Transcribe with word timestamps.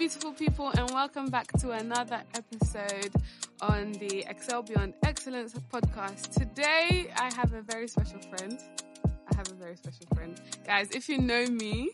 beautiful 0.00 0.32
people, 0.32 0.70
and 0.78 0.90
welcome 0.92 1.26
back 1.26 1.46
to 1.60 1.72
another 1.72 2.22
episode 2.32 3.12
on 3.60 3.92
the 3.92 4.24
Excel 4.28 4.62
Beyond 4.62 4.94
Excellence 5.04 5.52
podcast. 5.70 6.32
Today, 6.32 7.12
I 7.18 7.30
have 7.34 7.52
a 7.52 7.60
very 7.60 7.86
special 7.86 8.18
friend. 8.18 8.58
I 9.04 9.36
have 9.36 9.50
a 9.50 9.54
very 9.56 9.76
special 9.76 10.06
friend. 10.14 10.40
Guys, 10.66 10.88
if 10.92 11.06
you 11.10 11.18
know 11.18 11.44
me, 11.44 11.90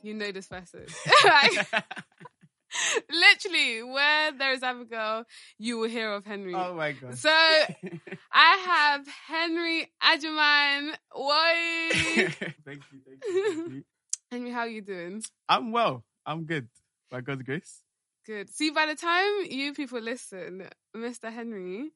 you 0.00 0.14
know 0.14 0.30
this 0.30 0.46
person. 0.46 0.86
Like, 1.24 1.66
literally, 3.10 3.82
where 3.82 4.30
there 4.30 4.52
is 4.52 4.62
Abigail, 4.62 5.24
you 5.58 5.78
will 5.78 5.88
hear 5.88 6.12
of 6.12 6.24
Henry. 6.24 6.54
Oh 6.54 6.74
my 6.74 6.92
god. 6.92 7.18
So, 7.18 7.30
I 8.32 8.56
have 8.64 9.08
Henry 9.26 9.90
Ajuman. 10.04 10.94
Why? 11.10 11.90
thank 11.90 12.40
you, 12.40 12.52
thank 12.64 12.82
you, 12.92 13.00
thank 13.04 13.72
you. 13.74 13.84
Henry, 14.30 14.52
how 14.52 14.60
are 14.60 14.68
you 14.68 14.82
doing? 14.82 15.24
I'm 15.48 15.72
well. 15.72 16.04
I'm 16.24 16.44
good. 16.44 16.68
By 17.10 17.20
God's 17.20 17.42
grace. 17.42 17.82
Good. 18.26 18.50
See, 18.50 18.70
by 18.70 18.86
the 18.86 18.94
time 18.94 19.46
you 19.48 19.72
people 19.72 20.00
listen, 20.00 20.68
Mr. 20.94 21.32
Henry 21.32 21.90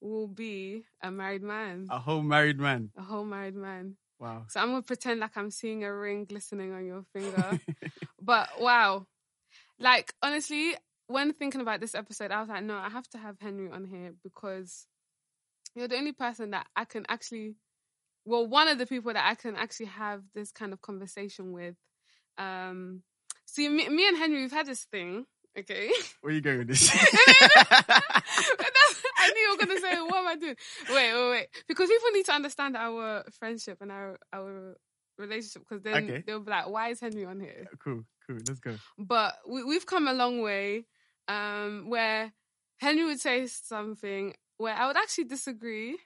will 0.00 0.26
be 0.28 0.84
a 1.02 1.10
married 1.10 1.42
man, 1.42 1.86
A 1.90 1.98
whole 1.98 2.22
married 2.22 2.58
man. 2.58 2.90
a 2.96 3.02
whole 3.02 3.24
married 3.24 3.54
man. 3.56 3.96
Wow. 4.18 4.44
So 4.48 4.60
I'm 4.60 4.68
gonna 4.70 4.82
pretend 4.82 5.20
like 5.20 5.36
I'm 5.36 5.50
seeing 5.50 5.84
a 5.84 5.94
ring 5.94 6.24
glistening 6.24 6.72
on 6.72 6.86
your 6.86 7.04
finger. 7.12 7.60
but 8.22 8.48
wow, 8.60 9.06
like 9.78 10.14
honestly, 10.22 10.74
when 11.08 11.32
thinking 11.34 11.60
about 11.60 11.80
this 11.80 11.94
episode, 11.94 12.30
I 12.30 12.40
was 12.40 12.48
like, 12.48 12.64
no, 12.64 12.76
I 12.76 12.88
have 12.88 13.08
to 13.10 13.18
have 13.18 13.38
Henry 13.40 13.70
on 13.70 13.84
here 13.84 14.14
because 14.22 14.86
you're 15.74 15.88
the 15.88 15.96
only 15.96 16.12
person 16.12 16.52
that 16.52 16.66
I 16.76 16.84
can 16.86 17.04
actually, 17.08 17.56
well, 18.24 18.46
one 18.46 18.68
of 18.68 18.78
the 18.78 18.86
people 18.86 19.12
that 19.12 19.26
I 19.28 19.34
can 19.34 19.56
actually 19.56 19.86
have 19.86 20.22
this 20.34 20.50
kind 20.50 20.72
of 20.72 20.80
conversation 20.80 21.52
with. 21.52 21.74
Um, 22.38 23.02
see, 23.46 23.68
me, 23.68 23.88
me 23.88 24.08
and 24.08 24.16
Henry, 24.16 24.40
we've 24.42 24.52
had 24.52 24.66
this 24.66 24.84
thing, 24.84 25.26
okay. 25.58 25.90
Where 26.20 26.32
are 26.32 26.34
you 26.34 26.40
going 26.40 26.58
with 26.58 26.68
this? 26.68 26.90
I 29.16 29.30
knew 29.34 29.40
you 29.40 29.50
were 29.58 29.66
gonna 29.66 29.80
say, 29.80 30.00
"What 30.00 30.16
am 30.18 30.26
I 30.26 30.36
doing?" 30.36 30.56
Wait, 30.90 31.14
wait, 31.14 31.30
wait. 31.30 31.46
Because 31.68 31.88
people 31.88 32.10
need 32.12 32.26
to 32.26 32.32
understand 32.32 32.76
our 32.76 33.24
friendship 33.38 33.78
and 33.80 33.90
our 33.90 34.18
our 34.32 34.76
relationship. 35.18 35.62
Because 35.68 35.82
then 35.82 36.04
Okay. 36.04 36.22
they'll 36.26 36.40
be 36.40 36.50
like, 36.50 36.68
"Why 36.68 36.90
is 36.90 37.00
Henry 37.00 37.24
on 37.24 37.40
here?" 37.40 37.66
cool, 37.78 38.04
cool. 38.26 38.38
Let's 38.46 38.60
go. 38.60 38.76
But 38.98 39.34
we, 39.48 39.64
we've 39.64 39.86
come 39.86 40.08
a 40.08 40.12
long 40.12 40.42
way. 40.42 40.86
Um, 41.26 41.88
where 41.88 42.32
Henry 42.78 43.04
would 43.04 43.20
say 43.20 43.46
something 43.46 44.34
where 44.58 44.74
I 44.74 44.86
would 44.86 44.96
actually 44.96 45.24
disagree, 45.24 45.96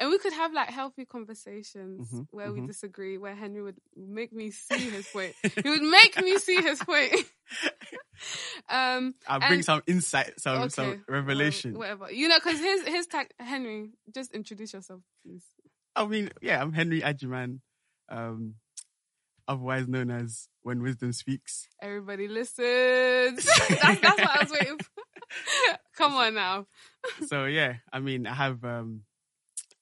and 0.00 0.10
we 0.10 0.18
could 0.18 0.32
have 0.32 0.52
like 0.52 0.70
healthy 0.70 1.04
conversations 1.04 2.10
Mhm, 2.10 2.26
where 2.30 2.52
we 2.52 2.60
mhm. 2.60 2.66
disagree. 2.66 3.18
Where 3.18 3.34
Henry 3.34 3.62
would 3.62 3.76
make 3.96 4.32
me 4.32 4.50
see 4.50 4.90
his 4.90 5.06
point. 5.08 5.34
he 5.62 5.68
would 5.68 5.82
make 5.82 6.16
me 6.22 6.38
see 6.38 6.56
his 6.62 6.78
point. 6.80 7.14
um, 8.68 9.14
I'll 9.28 9.38
bring 9.40 9.52
And- 9.54 9.64
some 9.64 9.82
insight, 9.86 10.40
some 10.40 10.62
Okay, 10.62 10.68
some 10.70 11.04
revelation. 11.08 11.74
whatever. 11.74 12.10
You 12.10 12.28
know, 12.28 12.38
because 12.42 12.58
his 12.60 12.82
his 12.86 13.06
tag 13.06 13.28
Henry, 13.38 13.90
just 14.14 14.32
introduce 14.32 14.72
yourself, 14.72 15.00
please. 15.22 15.44
I 15.96 16.06
mean, 16.06 16.30
yeah, 16.42 16.60
I'm 16.60 16.72
Henry 16.72 17.00
Adjuman, 17.02 17.60
um, 18.08 18.56
otherwise 19.46 19.86
known 19.86 20.10
as 20.10 20.48
When 20.62 20.82
Wisdom 20.82 21.12
Speaks. 21.12 21.68
Everybody 21.80 22.26
listens. 22.28 23.44
that's 23.68 24.00
that's 24.00 24.20
what 24.20 24.40
I 24.40 24.42
was 24.42 24.50
waiting 24.50 24.78
for. 24.78 25.02
Come 25.96 26.14
on 26.14 26.34
now. 26.34 26.66
so 27.26 27.44
yeah, 27.44 27.74
I 27.92 28.00
mean, 28.00 28.26
I 28.26 28.34
have 28.34 28.64
um, 28.64 29.02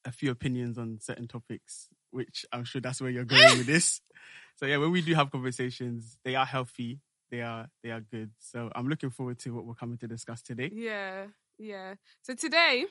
a 0.05 0.11
few 0.11 0.31
opinions 0.31 0.77
on 0.77 0.99
certain 1.01 1.27
topics, 1.27 1.89
which 2.11 2.45
I'm 2.51 2.63
sure 2.63 2.81
that's 2.81 3.01
where 3.01 3.09
you're 3.11 3.25
going 3.25 3.57
with 3.57 3.67
this. 3.67 4.01
So 4.55 4.67
yeah, 4.67 4.77
when 4.77 4.91
we 4.91 5.01
do 5.01 5.15
have 5.15 5.31
conversations, 5.31 6.15
they 6.23 6.35
are 6.35 6.45
healthy, 6.45 6.99
they 7.31 7.41
are 7.41 7.69
they 7.81 7.89
are 7.89 8.01
good. 8.01 8.29
So 8.37 8.69
I'm 8.75 8.87
looking 8.87 9.09
forward 9.09 9.39
to 9.39 9.49
what 9.49 9.65
we're 9.65 9.73
coming 9.73 9.97
to 9.97 10.07
discuss 10.07 10.43
today. 10.43 10.69
Yeah, 10.71 11.25
yeah. 11.57 11.95
So 12.21 12.35
today, 12.35 12.85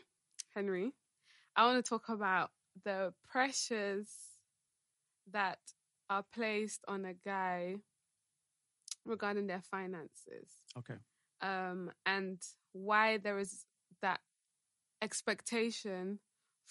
Henry, 0.57 0.91
I 1.55 1.65
want 1.67 1.83
to 1.85 1.89
talk 1.89 2.09
about 2.09 2.51
the 2.85 3.15
pressures 3.31 4.09
that 5.31 5.59
are 6.11 6.25
placed 6.35 6.81
on 6.89 7.05
a 7.05 7.15
guy 7.15 7.77
regarding 9.07 9.47
their 9.47 9.63
finances. 9.71 10.49
Okay. 10.77 10.95
um, 11.43 11.91
and 12.07 12.41
why 12.73 13.19
there 13.19 13.39
is 13.39 13.65
that 14.01 14.21
expectation 15.01 16.19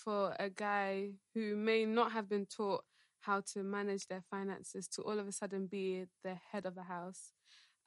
for 0.03 0.35
a 0.39 0.49
guy 0.49 1.11
who 1.33 1.55
may 1.55 1.85
not 1.85 2.11
have 2.11 2.29
been 2.29 2.45
taught 2.45 2.83
how 3.21 3.41
to 3.53 3.63
manage 3.63 4.07
their 4.07 4.23
finances 4.29 4.87
to 4.87 5.01
all 5.03 5.19
of 5.19 5.27
a 5.27 5.31
sudden 5.31 5.67
be 5.67 6.05
the 6.23 6.35
head 6.51 6.65
of 6.65 6.77
a 6.77 6.83
house. 6.83 7.31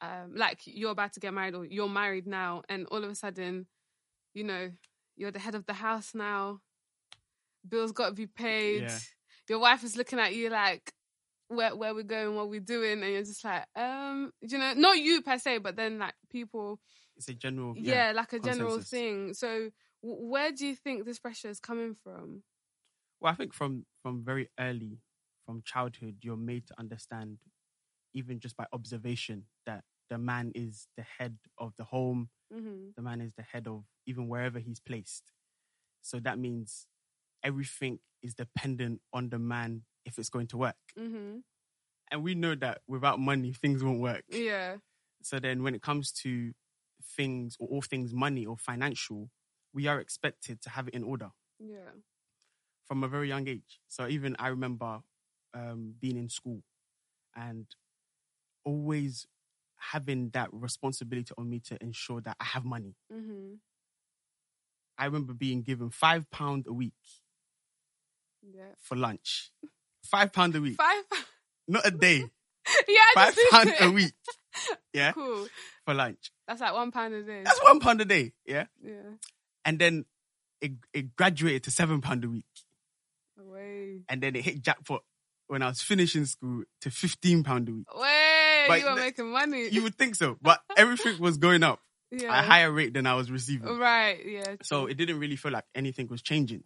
Um, 0.00 0.34
like 0.34 0.60
you're 0.64 0.90
about 0.92 1.12
to 1.14 1.20
get 1.20 1.34
married 1.34 1.54
or 1.54 1.64
you're 1.64 1.88
married 1.88 2.26
now, 2.26 2.62
and 2.68 2.86
all 2.86 3.02
of 3.02 3.10
a 3.10 3.14
sudden, 3.14 3.66
you 4.32 4.44
know, 4.44 4.70
you're 5.16 5.30
the 5.30 5.38
head 5.38 5.54
of 5.54 5.66
the 5.66 5.72
house 5.72 6.14
now. 6.14 6.60
Bills 7.66 7.92
got 7.92 8.08
to 8.08 8.14
be 8.14 8.26
paid. 8.26 8.82
Yeah. 8.82 8.98
Your 9.48 9.58
wife 9.60 9.84
is 9.84 9.96
looking 9.96 10.18
at 10.18 10.34
you 10.34 10.50
like, 10.50 10.92
where 11.48 11.74
where 11.74 11.94
we 11.94 12.02
going, 12.02 12.34
what 12.34 12.48
we 12.48 12.60
doing, 12.60 13.02
and 13.02 13.12
you're 13.12 13.22
just 13.22 13.44
like, 13.44 13.64
um, 13.76 14.32
you 14.40 14.58
know, 14.58 14.72
not 14.74 14.98
you 14.98 15.22
per 15.22 15.38
se, 15.38 15.58
but 15.58 15.76
then 15.76 15.98
like 15.98 16.14
people, 16.30 16.80
It's 17.16 17.28
a 17.28 17.34
general 17.34 17.74
yeah, 17.76 18.12
like 18.14 18.32
a 18.32 18.38
general 18.38 18.80
thing. 18.80 19.34
So, 19.34 19.70
where 20.04 20.52
do 20.52 20.66
you 20.66 20.76
think 20.76 21.04
this 21.04 21.18
pressure 21.18 21.48
is 21.48 21.60
coming 21.60 21.94
from? 21.94 22.42
Well, 23.20 23.32
I 23.32 23.36
think 23.36 23.54
from 23.54 23.86
from 24.02 24.24
very 24.24 24.50
early, 24.58 24.98
from 25.46 25.62
childhood, 25.64 26.18
you're 26.22 26.36
made 26.36 26.66
to 26.68 26.78
understand, 26.78 27.38
even 28.14 28.40
just 28.40 28.56
by 28.56 28.66
observation, 28.72 29.46
that 29.66 29.84
the 30.10 30.18
man 30.18 30.52
is 30.54 30.88
the 30.96 31.04
head 31.04 31.38
of 31.58 31.74
the 31.76 31.84
home. 31.84 32.30
hmm 32.52 32.90
The 32.96 33.02
man 33.02 33.20
is 33.20 33.32
the 33.34 33.42
head 33.42 33.66
of 33.66 33.84
even 34.06 34.28
wherever 34.28 34.58
he's 34.58 34.80
placed. 34.80 35.32
So 36.02 36.20
that 36.20 36.38
means 36.38 36.86
everything 37.44 38.00
is 38.22 38.34
dependent 38.34 39.00
on 39.12 39.30
the 39.30 39.38
man 39.38 39.84
if 40.04 40.18
it's 40.18 40.30
going 40.30 40.48
to 40.48 40.58
work. 40.58 40.76
hmm 40.96 41.42
And 42.10 42.22
we 42.22 42.34
know 42.34 42.54
that 42.56 42.82
without 42.86 43.18
money, 43.18 43.52
things 43.52 43.82
won't 43.82 44.00
work. 44.00 44.24
Yeah. 44.28 44.78
So 45.22 45.38
then, 45.38 45.62
when 45.62 45.74
it 45.74 45.82
comes 45.82 46.12
to 46.22 46.52
things 47.16 47.56
or 47.58 47.68
all 47.68 47.82
things 47.82 48.12
money 48.12 48.46
or 48.46 48.56
financial, 48.58 49.30
we 49.74 49.86
are 49.88 50.00
expected 50.00 50.62
to 50.62 50.70
have 50.70 50.88
it 50.88 50.94
in 50.94 51.02
order. 51.04 51.30
Yeah. 51.58 51.90
from 52.86 53.02
a 53.04 53.08
very 53.08 53.28
young 53.28 53.48
age. 53.48 53.80
So 53.88 54.06
even 54.08 54.36
I 54.38 54.48
remember 54.48 55.00
um, 55.54 55.94
being 56.00 56.16
in 56.18 56.28
school 56.28 56.62
and 57.34 57.66
always 58.64 59.26
having 59.76 60.30
that 60.30 60.48
responsibility 60.52 61.32
on 61.38 61.48
me 61.50 61.60
to 61.60 61.82
ensure 61.82 62.20
that 62.22 62.36
I 62.40 62.44
have 62.44 62.64
money. 62.64 62.94
hmm 63.10 63.54
I 64.96 65.06
remember 65.06 65.32
being 65.34 65.62
given 65.62 65.90
five 65.90 66.30
pound 66.30 66.66
a 66.68 66.72
week 66.72 66.92
Yeah. 68.42 68.74
for 68.80 68.96
lunch. 68.96 69.50
Five 70.04 70.32
pound 70.34 70.54
a 70.54 70.60
week, 70.60 70.76
Five. 70.76 71.04
not 71.68 71.86
a 71.86 71.90
day. 71.90 72.18
yeah. 72.88 73.00
Five 73.14 73.34
pound 73.50 73.72
a 73.80 73.90
week, 73.90 74.12
yeah, 74.92 75.12
Cool. 75.12 75.48
for 75.86 75.94
lunch. 75.94 76.30
That's 76.46 76.60
like 76.60 76.74
one 76.74 76.92
pound 76.92 77.14
a 77.14 77.22
day. 77.22 77.42
That's 77.42 77.58
one 77.64 77.80
pound 77.80 78.02
a 78.02 78.04
day, 78.04 78.34
yeah. 78.44 78.66
yeah. 78.82 79.16
And 79.64 79.78
then 79.78 80.04
it, 80.60 80.72
it 80.92 81.16
graduated 81.16 81.64
to 81.64 81.70
seven 81.70 82.00
pound 82.00 82.24
a 82.24 82.28
week, 82.28 82.44
Way. 83.36 84.02
and 84.08 84.22
then 84.22 84.36
it 84.36 84.44
hit 84.44 84.62
jackpot 84.62 85.02
when 85.46 85.62
I 85.62 85.68
was 85.68 85.82
finishing 85.82 86.24
school 86.26 86.64
to 86.82 86.90
fifteen 86.90 87.42
pound 87.42 87.68
a 87.68 87.72
week. 87.72 87.94
Way. 87.94 88.64
But 88.68 88.80
you 88.80 88.84
were 88.86 88.94
the- 88.94 89.00
making 89.00 89.30
money. 89.30 89.68
You 89.68 89.82
would 89.82 89.96
think 89.96 90.14
so, 90.14 90.36
but 90.40 90.60
everything 90.76 91.18
was 91.20 91.36
going 91.38 91.62
up. 91.62 91.80
yeah. 92.10 92.32
at 92.32 92.44
a 92.44 92.46
higher 92.46 92.70
rate 92.70 92.94
than 92.94 93.06
I 93.06 93.14
was 93.14 93.30
receiving. 93.30 93.76
Right. 93.78 94.18
Yeah. 94.24 94.56
So 94.62 94.86
it 94.86 94.96
didn't 94.96 95.18
really 95.18 95.36
feel 95.36 95.52
like 95.52 95.64
anything 95.74 96.06
was 96.08 96.22
changing. 96.22 96.64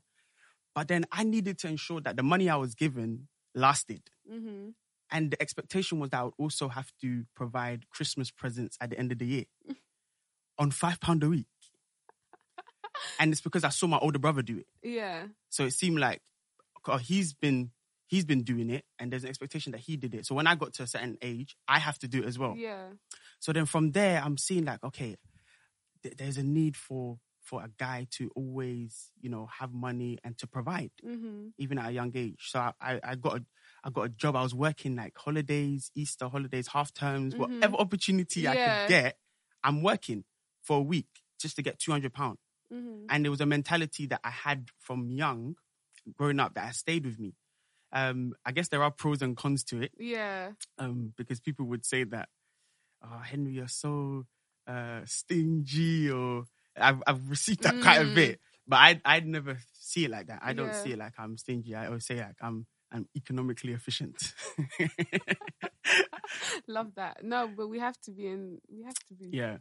But 0.74 0.88
then 0.88 1.06
I 1.10 1.24
needed 1.24 1.58
to 1.60 1.68
ensure 1.68 2.00
that 2.02 2.16
the 2.16 2.22
money 2.22 2.48
I 2.48 2.56
was 2.56 2.74
given 2.74 3.28
lasted. 3.54 4.02
hmm 4.30 4.70
And 5.10 5.30
the 5.32 5.40
expectation 5.42 5.98
was 5.98 6.10
that 6.10 6.20
I 6.20 6.24
would 6.24 6.34
also 6.38 6.68
have 6.68 6.92
to 7.00 7.24
provide 7.34 7.88
Christmas 7.90 8.30
presents 8.30 8.76
at 8.80 8.90
the 8.90 8.98
end 8.98 9.10
of 9.10 9.18
the 9.18 9.26
year 9.26 9.44
on 10.58 10.70
five 10.70 11.00
pound 11.00 11.24
a 11.24 11.28
week. 11.28 11.46
And 13.18 13.32
it's 13.32 13.40
because 13.40 13.64
I 13.64 13.70
saw 13.70 13.86
my 13.86 13.98
older 13.98 14.18
brother 14.18 14.42
do 14.42 14.58
it. 14.58 14.66
Yeah. 14.82 15.26
So 15.48 15.64
it 15.64 15.72
seemed 15.72 15.98
like 15.98 16.22
oh, 16.86 16.96
he's 16.98 17.32
been 17.34 17.70
he's 18.06 18.24
been 18.24 18.42
doing 18.42 18.70
it 18.70 18.84
and 18.98 19.12
there's 19.12 19.24
an 19.24 19.28
expectation 19.28 19.72
that 19.72 19.80
he 19.82 19.96
did 19.96 20.14
it. 20.14 20.24
So 20.26 20.34
when 20.34 20.46
I 20.46 20.54
got 20.54 20.72
to 20.74 20.82
a 20.84 20.86
certain 20.86 21.18
age, 21.20 21.56
I 21.66 21.78
have 21.78 21.98
to 21.98 22.08
do 22.08 22.22
it 22.22 22.26
as 22.26 22.38
well. 22.38 22.54
Yeah. 22.56 22.88
So 23.40 23.52
then 23.52 23.66
from 23.66 23.92
there, 23.92 24.22
I'm 24.24 24.38
seeing 24.38 24.64
like, 24.64 24.82
okay, 24.82 25.16
th- 26.02 26.16
there's 26.16 26.38
a 26.38 26.42
need 26.42 26.76
for 26.76 27.18
for 27.40 27.62
a 27.62 27.68
guy 27.78 28.06
to 28.10 28.30
always, 28.36 29.10
you 29.20 29.30
know, 29.30 29.46
have 29.46 29.72
money 29.72 30.18
and 30.22 30.36
to 30.38 30.46
provide, 30.46 30.90
hmm 31.02 31.48
even 31.60 31.78
at 31.78 31.88
a 31.88 31.92
young 31.92 32.12
age. 32.14 32.50
So 32.50 32.60
I, 32.80 33.00
I, 33.02 33.14
got 33.16 33.38
a 33.38 33.44
I 33.82 33.90
got 33.90 34.02
a 34.02 34.08
job. 34.10 34.36
I 34.36 34.42
was 34.42 34.54
working 34.54 34.94
like 34.96 35.16
holidays, 35.18 35.90
Easter 35.96 36.28
holidays, 36.28 36.68
half 36.68 36.92
terms, 36.94 37.34
Mhm. 37.34 37.38
whatever 37.38 37.76
opportunity 37.76 38.46
I 38.46 38.54
could 38.86 38.88
get. 38.94 39.18
I'm 39.64 39.82
working 39.82 40.24
for 40.62 40.76
a 40.78 40.82
week 40.82 41.08
just 41.40 41.56
to 41.56 41.62
get 41.62 41.78
two 41.78 41.90
hundred 41.90 42.12
pound. 42.12 42.38
Hmm 42.70 43.08
And 43.08 43.26
it 43.26 43.30
was 43.30 43.40
a 43.40 43.46
mentality 43.46 44.06
that 44.06 44.20
I 44.24 44.30
had 44.30 44.68
from 44.78 45.10
young, 45.10 45.56
growing 46.16 46.40
up, 46.40 46.54
that 46.54 46.66
has 46.66 46.78
stayed 46.78 47.06
with 47.06 47.18
me. 47.18 47.34
Um, 47.92 48.34
I 48.44 48.52
guess 48.52 48.68
there 48.68 48.82
are 48.82 48.90
pros 48.90 49.22
and 49.22 49.36
cons 49.36 49.64
to 49.64 49.82
it 49.82 49.92
Yeah. 49.98 50.52
um, 50.78 51.12
because 51.16 51.40
people 51.40 51.66
would 51.66 51.84
say 51.86 52.04
that 52.04 52.28
oh, 53.04 53.18
Henry, 53.18 53.52
you're 53.52 53.68
so 53.68 54.24
uh, 54.66 55.00
stingy, 55.04 56.10
or 56.10 56.44
I've 56.76 57.02
I've 57.06 57.28
received 57.30 57.62
that 57.62 57.80
quite 57.80 58.00
a 58.00 58.06
Mm. 58.06 58.14
bit. 58.14 58.40
But 58.66 58.76
I 58.76 59.00
I'd 59.04 59.26
never 59.26 59.58
see 59.74 60.04
it 60.06 60.10
like 60.10 60.26
that. 60.28 60.40
I 60.42 60.52
don't 60.52 60.74
Yeah. 60.74 60.74
see 60.74 60.92
it 60.92 60.98
like 60.98 61.14
I'm 61.18 61.36
stingy. 61.38 61.74
I 61.74 61.86
always 61.86 62.06
say 62.06 62.16
like 62.18 62.36
I'm 62.40 62.66
I'm 62.92 63.08
economically 63.16 63.72
efficient. 63.72 64.34
Love 66.68 66.94
that. 66.96 67.24
No, 67.24 67.48
but 67.48 67.68
we 67.68 67.78
have 67.78 67.98
to 68.02 68.10
be 68.10 68.26
in. 68.28 68.58
We 68.68 68.84
have 68.84 68.98
to 69.08 69.14
be. 69.14 69.38
yeah. 69.38 69.58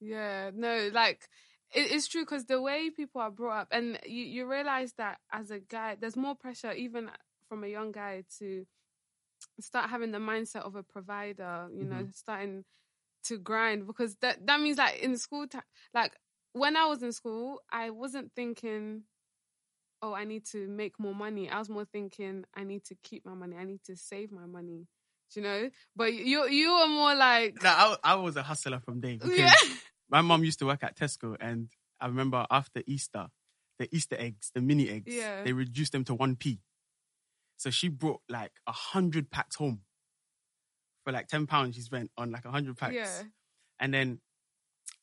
Yeah, 0.00 0.50
no, 0.54 0.90
like 0.92 1.28
it, 1.74 1.92
it's 1.92 2.08
true 2.08 2.22
because 2.22 2.46
the 2.46 2.60
way 2.60 2.90
people 2.90 3.20
are 3.20 3.30
brought 3.30 3.62
up, 3.62 3.68
and 3.70 3.98
you, 4.06 4.24
you 4.24 4.50
realize 4.50 4.92
that 4.98 5.18
as 5.32 5.50
a 5.50 5.58
guy, 5.58 5.96
there's 6.00 6.16
more 6.16 6.34
pressure 6.34 6.72
even 6.72 7.10
from 7.48 7.64
a 7.64 7.68
young 7.68 7.92
guy 7.92 8.24
to 8.38 8.66
start 9.60 9.90
having 9.90 10.10
the 10.10 10.18
mindset 10.18 10.62
of 10.62 10.76
a 10.76 10.82
provider. 10.82 11.68
You 11.72 11.84
know, 11.84 11.96
mm-hmm. 11.96 12.10
starting 12.14 12.64
to 13.24 13.38
grind 13.38 13.86
because 13.86 14.16
that 14.16 14.46
that 14.46 14.60
means 14.60 14.78
like 14.78 14.98
in 14.98 15.16
school, 15.16 15.46
ti 15.46 15.58
like 15.92 16.12
when 16.52 16.76
I 16.76 16.86
was 16.86 17.02
in 17.02 17.12
school, 17.12 17.60
I 17.70 17.90
wasn't 17.90 18.32
thinking. 18.34 19.02
Oh, 20.02 20.12
I 20.12 20.24
need 20.24 20.44
to 20.52 20.68
make 20.68 21.00
more 21.00 21.14
money. 21.14 21.48
I 21.48 21.58
was 21.58 21.70
more 21.70 21.86
thinking 21.86 22.44
I 22.54 22.64
need 22.64 22.84
to 22.86 22.94
keep 23.02 23.24
my 23.24 23.32
money. 23.32 23.56
I 23.56 23.64
need 23.64 23.82
to 23.86 23.96
save 23.96 24.30
my 24.30 24.44
money. 24.44 24.86
Do 25.32 25.40
you 25.40 25.46
know? 25.46 25.70
But 25.96 26.12
you 26.12 26.46
you 26.46 26.72
were 26.74 26.88
more 26.88 27.14
like 27.14 27.62
No, 27.62 27.70
I, 27.70 27.96
I 28.04 28.14
was 28.16 28.36
a 28.36 28.42
hustler 28.42 28.80
from 28.80 29.00
day. 29.00 29.14
Because 29.22 29.38
yeah. 29.38 29.52
My 30.10 30.20
mom 30.20 30.44
used 30.44 30.58
to 30.60 30.66
work 30.66 30.82
at 30.84 30.96
Tesco, 30.96 31.36
and 31.40 31.70
I 32.00 32.06
remember 32.06 32.46
after 32.50 32.82
Easter, 32.86 33.28
the 33.78 33.88
Easter 33.94 34.16
eggs, 34.18 34.50
the 34.54 34.60
mini 34.60 34.88
eggs, 34.90 35.14
Yeah. 35.14 35.42
they 35.42 35.52
reduced 35.52 35.92
them 35.92 36.04
to 36.04 36.14
one 36.14 36.36
p. 36.36 36.60
So 37.56 37.70
she 37.70 37.88
brought 37.88 38.20
like 38.28 38.52
a 38.66 38.72
hundred 38.72 39.30
packs 39.30 39.56
home 39.56 39.82
for 41.04 41.12
like 41.12 41.28
ten 41.28 41.46
pounds. 41.46 41.76
She 41.76 41.80
spent 41.82 42.10
on 42.16 42.30
like 42.30 42.44
a 42.44 42.50
hundred 42.50 42.76
packs, 42.76 42.94
Yeah. 42.94 43.22
and 43.80 43.92
then 43.94 44.20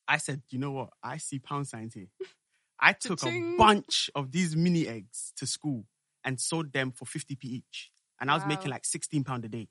I 0.07 0.17
said, 0.17 0.43
"You 0.49 0.59
know 0.59 0.71
what? 0.71 0.89
I 1.01 1.17
see 1.17 1.39
pound 1.39 1.67
signs 1.67 1.93
here." 1.93 2.07
I 2.79 2.93
took 2.93 3.21
a 3.21 3.25
Cha-ching. 3.25 3.57
bunch 3.57 4.09
of 4.15 4.31
these 4.31 4.55
mini 4.55 4.87
eggs 4.87 5.33
to 5.37 5.45
school 5.45 5.85
and 6.23 6.39
sold 6.41 6.73
them 6.73 6.91
for 6.91 7.05
fifty 7.05 7.35
p 7.35 7.47
each, 7.47 7.91
and 8.19 8.29
I 8.29 8.33
was 8.35 8.43
Wow. 8.43 8.49
making 8.49 8.71
like 8.71 8.85
sixteen 8.85 9.23
pound 9.23 9.45
a 9.45 9.49
day. 9.49 9.69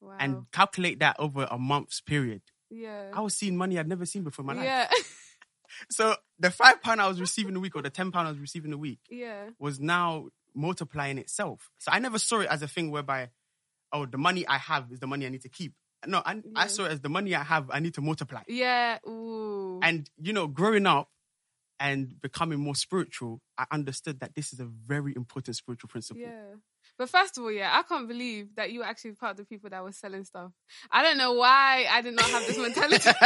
Wow. 0.00 0.16
And 0.18 0.50
calculate 0.52 0.98
that 1.00 1.16
over 1.18 1.46
a 1.50 1.58
month's 1.58 2.00
period. 2.00 2.42
Yeah. 2.70 3.10
I 3.12 3.20
was 3.20 3.36
seeing 3.36 3.56
money 3.56 3.78
I'd 3.78 3.88
never 3.88 4.06
seen 4.06 4.22
before 4.22 4.42
in 4.42 4.46
my 4.46 4.54
life. 4.54 4.64
yeah. 4.64 4.88
So 5.90 6.14
the 6.38 6.50
five 6.50 6.80
pound 6.82 7.00
I 7.00 7.08
was 7.08 7.20
receiving 7.20 7.54
a 7.56 7.60
week 7.60 7.76
or 7.76 7.82
the 7.82 7.90
ten 7.90 8.10
pound 8.12 8.28
I 8.28 8.30
was 8.30 8.40
receiving 8.40 8.72
a 8.72 8.78
week 8.78 9.00
yeah. 9.10 9.50
was 9.58 9.78
now 9.78 10.28
multiplying 10.54 11.18
itself. 11.18 11.70
So 11.78 11.90
I 11.92 11.98
never 11.98 12.18
saw 12.18 12.40
it 12.40 12.48
as 12.48 12.62
a 12.62 12.68
thing 12.68 12.90
whereby, 12.90 13.30
oh, 13.92 14.06
the 14.06 14.16
money 14.16 14.46
I 14.46 14.58
have 14.58 14.90
is 14.90 15.00
the 15.00 15.06
money 15.06 15.26
I 15.26 15.28
need 15.28 15.42
to 15.42 15.48
keep. 15.48 15.74
No, 16.06 16.22
I, 16.24 16.34
Yeah. 16.34 16.40
I 16.54 16.66
saw 16.68 16.84
it 16.84 16.92
as 16.92 17.00
the 17.00 17.08
money 17.08 17.34
I 17.34 17.42
have 17.42 17.70
I 17.70 17.80
need 17.80 17.94
to 17.94 18.00
multiply. 18.00 18.42
Yeah. 18.48 18.98
Ooh. 19.06 19.80
And 19.82 20.08
you 20.20 20.32
know, 20.32 20.46
growing 20.46 20.86
up 20.86 21.10
and 21.78 22.20
becoming 22.20 22.58
more 22.58 22.74
spiritual, 22.74 23.40
I 23.58 23.66
understood 23.70 24.20
that 24.20 24.34
this 24.34 24.52
is 24.52 24.60
a 24.60 24.64
very 24.64 25.12
important 25.14 25.56
spiritual 25.56 25.88
principle. 25.88 26.22
yeah. 26.22 26.54
But 26.98 27.10
first 27.10 27.36
of 27.36 27.44
all, 27.44 27.52
yeah, 27.52 27.70
I 27.72 27.82
can't 27.82 28.08
believe 28.08 28.56
that 28.56 28.70
you 28.72 28.80
were 28.80 28.86
actually 28.86 29.12
part 29.12 29.32
of 29.32 29.36
the 29.38 29.44
people 29.44 29.68
that 29.70 29.82
were 29.84 29.92
selling 29.92 30.24
stuff. 30.24 30.52
I 30.90 31.02
don't 31.02 31.18
know 31.18 31.34
why 31.34 31.86
I 31.90 32.00
did 32.00 32.14
not 32.14 32.24
have 32.24 32.46
this 32.46 32.58
mentality. 32.58 33.10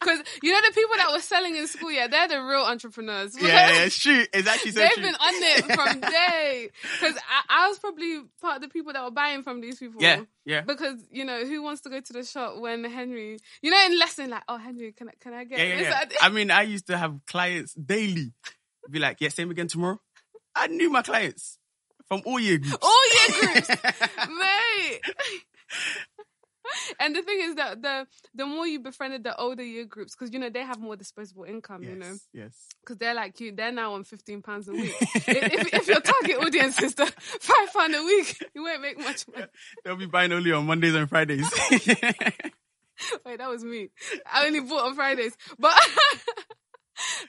Because 0.00 0.22
you 0.42 0.52
know 0.52 0.60
the 0.60 0.72
people 0.74 0.96
that 0.98 1.12
were 1.12 1.20
selling 1.20 1.56
in 1.56 1.66
school, 1.66 1.90
yeah, 1.90 2.08
they're 2.08 2.28
the 2.28 2.42
real 2.42 2.60
entrepreneurs. 2.62 3.34
yeah, 3.40 3.48
yeah, 3.70 3.84
it's 3.84 3.96
true. 4.02 4.22
It's 4.32 4.46
actually 4.46 4.72
so 4.72 4.80
They've 4.80 4.90
true. 4.92 5.02
been 5.02 5.14
on 5.14 5.32
it 5.34 5.64
from 5.72 6.00
day. 6.10 6.68
Because 7.00 7.16
I, 7.16 7.64
I 7.64 7.68
was 7.68 7.78
probably 7.78 8.20
part 8.40 8.56
of 8.56 8.62
the 8.62 8.68
people 8.68 8.92
that 8.92 9.02
were 9.02 9.10
buying 9.12 9.42
from 9.42 9.60
these 9.60 9.78
people. 9.78 10.02
yeah, 10.02 10.20
yeah. 10.44 10.60
Because 10.62 10.98
you 11.10 11.24
know 11.24 11.44
who 11.46 11.62
wants 11.62 11.80
to 11.82 11.90
go 11.90 12.00
to 12.00 12.12
the 12.12 12.22
shop 12.24 12.58
when 12.58 12.84
Henry, 12.84 13.38
you 13.62 13.70
know, 13.70 13.82
in 13.86 13.98
lesson 13.98 14.30
like, 14.30 14.42
oh 14.48 14.58
Henry, 14.58 14.92
can 14.92 15.08
I 15.08 15.12
can 15.20 15.32
I 15.32 15.44
get 15.44 15.58
Yeah, 15.58 15.64
yeah, 15.64 15.76
this? 15.78 15.88
yeah. 15.88 16.26
I 16.26 16.28
mean, 16.28 16.50
I 16.50 16.62
used 16.62 16.88
to 16.88 16.98
have 16.98 17.18
clients 17.26 17.72
daily. 17.74 18.32
Be 18.90 18.98
like, 18.98 19.20
yeah, 19.20 19.30
same 19.30 19.50
again 19.50 19.68
tomorrow. 19.68 20.00
I 20.54 20.66
knew 20.66 20.90
my 20.90 21.02
clients 21.02 21.58
from 22.08 22.22
all 22.24 22.38
year 22.38 22.58
groups. 22.58 22.76
All 22.80 23.04
year 23.12 23.40
groups, 23.52 23.68
mate. 23.68 25.00
And 26.98 27.14
the 27.14 27.22
thing 27.22 27.40
is 27.40 27.54
that 27.56 27.82
the 27.82 28.06
the 28.34 28.46
more 28.46 28.66
you 28.66 28.80
befriended 28.80 29.24
the 29.24 29.36
older 29.36 29.62
year 29.62 29.84
groups, 29.84 30.14
because 30.14 30.32
you 30.32 30.38
know 30.38 30.50
they 30.50 30.62
have 30.62 30.80
more 30.80 30.96
disposable 30.96 31.44
income, 31.44 31.82
yes, 31.82 31.90
you 31.90 31.98
know, 31.98 32.14
yes. 32.32 32.66
because 32.80 32.96
they're 32.96 33.14
like 33.14 33.38
you, 33.40 33.52
they're 33.52 33.72
now 33.72 33.94
on 33.94 34.04
fifteen 34.04 34.42
pounds 34.42 34.68
a 34.68 34.72
week. 34.72 34.94
if, 35.00 35.28
if, 35.28 35.74
if 35.74 35.88
your 35.88 36.00
target 36.00 36.38
audience 36.38 36.80
is 36.82 36.94
the 36.94 37.06
five 37.40 37.72
pound 37.72 37.94
a 37.94 38.02
week, 38.02 38.42
you 38.54 38.62
won't 38.62 38.82
make 38.82 38.98
much 38.98 39.26
money. 39.28 39.46
They'll 39.84 39.96
be 39.96 40.06
buying 40.06 40.32
only 40.32 40.52
on 40.52 40.66
Mondays 40.66 40.94
and 40.94 41.08
Fridays. 41.08 41.48
Wait, 41.70 43.38
that 43.38 43.50
was 43.50 43.64
me. 43.64 43.90
I 44.32 44.46
only 44.46 44.60
bought 44.60 44.86
on 44.86 44.94
Fridays, 44.94 45.36
but 45.58 45.74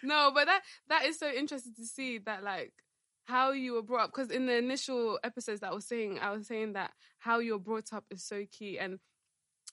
no, 0.04 0.32
but 0.34 0.46
that 0.46 0.62
that 0.90 1.06
is 1.06 1.20
so 1.20 1.30
interesting 1.30 1.74
to 1.76 1.86
see 1.86 2.20
that 2.20 2.44
like 2.44 2.74
how 3.26 3.52
you 3.52 3.74
were 3.74 3.82
brought 3.84 4.06
up. 4.06 4.12
Because 4.12 4.32
in 4.32 4.46
the 4.46 4.56
initial 4.56 5.20
episodes 5.24 5.60
that 5.62 5.72
I 5.72 5.76
was 5.76 5.86
saying, 5.88 6.20
I 6.20 6.32
was 6.32 6.48
saying 6.48 6.74
that 6.74 6.92
how 7.20 7.40
you're 7.40 7.60
brought 7.60 7.92
up 7.94 8.06
is 8.10 8.24
so 8.24 8.44
key 8.52 8.78
and. 8.80 9.00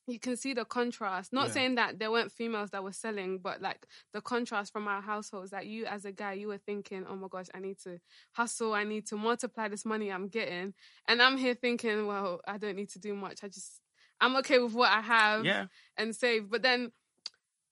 You 0.09 0.19
can 0.19 0.37
see 0.37 0.53
the 0.53 0.65
contrast. 0.65 1.33
Not 1.33 1.49
Yeah. 1.49 1.53
saying 1.53 1.75
that 1.77 2.01
there 2.01 2.11
weren't 2.11 2.33
females 2.33 2.71
that 2.71 2.83
were 2.83 2.93
selling, 2.93 3.39
but 3.39 3.63
like 3.63 3.87
the 4.13 4.21
contrast 4.21 4.73
from 4.73 4.89
our 4.89 5.01
households. 5.01 5.53
That 5.53 5.67
you, 5.67 5.85
as 5.87 6.05
a 6.05 6.11
guy, 6.11 6.33
you 6.33 6.49
were 6.49 6.59
thinking, 6.59 7.07
"Oh 7.07 7.15
my 7.15 7.29
gosh, 7.31 7.47
I 7.55 7.61
need 7.61 7.79
to 7.85 8.01
hustle. 8.33 8.75
I 8.75 8.83
need 8.83 9.07
to 9.09 9.17
multiply 9.17 9.69
this 9.69 9.85
money 9.85 10.11
I'm 10.11 10.27
getting." 10.27 10.75
And 11.07 11.23
I'm 11.23 11.37
here 11.37 11.55
thinking, 11.55 12.07
"Well, 12.09 12.41
I 12.49 12.59
don't 12.59 12.75
need 12.75 12.89
to 12.91 12.99
do 12.99 13.15
much. 13.15 13.45
I 13.45 13.49
just, 13.49 13.81
I'm 14.21 14.35
okay 14.37 14.59
with 14.59 14.73
what 14.75 14.91
I 14.91 15.03
have." 15.03 15.45
yeah. 15.45 15.67
and 15.97 16.17
save. 16.17 16.51
But 16.51 16.63
then 16.63 16.91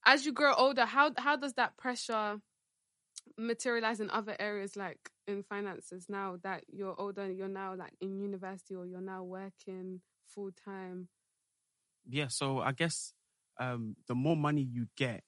as 0.06 0.24
you 0.24 0.32
grow 0.32 0.54
older, 0.54 0.84
how 0.84 1.10
how 1.18 1.34
does 1.34 1.54
that 1.54 1.76
pressure 1.78 2.40
materialize 3.40 4.00
in 4.00 4.10
other 4.10 4.36
areas 4.38 4.76
like 4.76 5.10
in 5.26 5.42
finances 5.42 6.06
now 6.08 6.36
that 6.42 6.64
you're 6.68 6.94
older, 7.00 7.30
you're 7.30 7.48
now 7.48 7.74
like 7.74 7.94
in 8.00 8.18
university 8.20 8.74
or 8.74 8.86
you're 8.86 9.00
now 9.00 9.22
working 9.24 10.00
full 10.26 10.50
time? 10.52 11.08
Yeah. 12.08 12.26
So 12.28 12.60
I 12.60 12.72
guess 12.72 13.12
um, 13.58 13.96
the 14.08 14.14
more 14.14 14.36
money 14.36 14.62
you 14.62 14.86
get, 14.96 15.22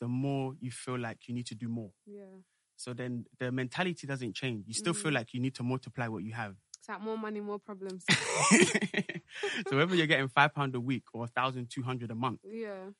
the 0.00 0.08
more 0.08 0.54
you 0.60 0.70
feel 0.70 0.98
like 0.98 1.26
you 1.28 1.34
need 1.34 1.46
to 1.46 1.54
do 1.54 1.68
more. 1.68 1.90
Yeah. 2.06 2.42
So 2.76 2.94
then 2.94 3.24
the 3.38 3.50
mentality 3.50 4.06
doesn't 4.06 4.34
change. 4.36 4.64
You 4.68 4.74
still 4.74 4.94
feel 4.94 5.10
Mhm. 5.10 5.14
like 5.14 5.34
you 5.34 5.40
need 5.40 5.54
to 5.56 5.62
multiply 5.64 6.06
what 6.08 6.22
you 6.22 6.32
have. 6.32 6.54
It's 6.78 6.88
like 6.88 7.00
more 7.00 7.18
money, 7.18 7.40
more 7.40 7.58
problems. 7.58 8.04
so 9.68 9.76
whether 9.76 9.94
you're 9.94 10.06
getting 10.06 10.28
five 10.28 10.54
pound 10.54 10.74
a 10.74 10.80
week 10.80 11.04
or 11.12 11.24
a 11.24 11.28
thousand 11.28 11.68
two 11.70 11.82
hundred 11.82 12.10
a 12.10 12.14
month, 12.14 12.40
yeah. 12.44 12.90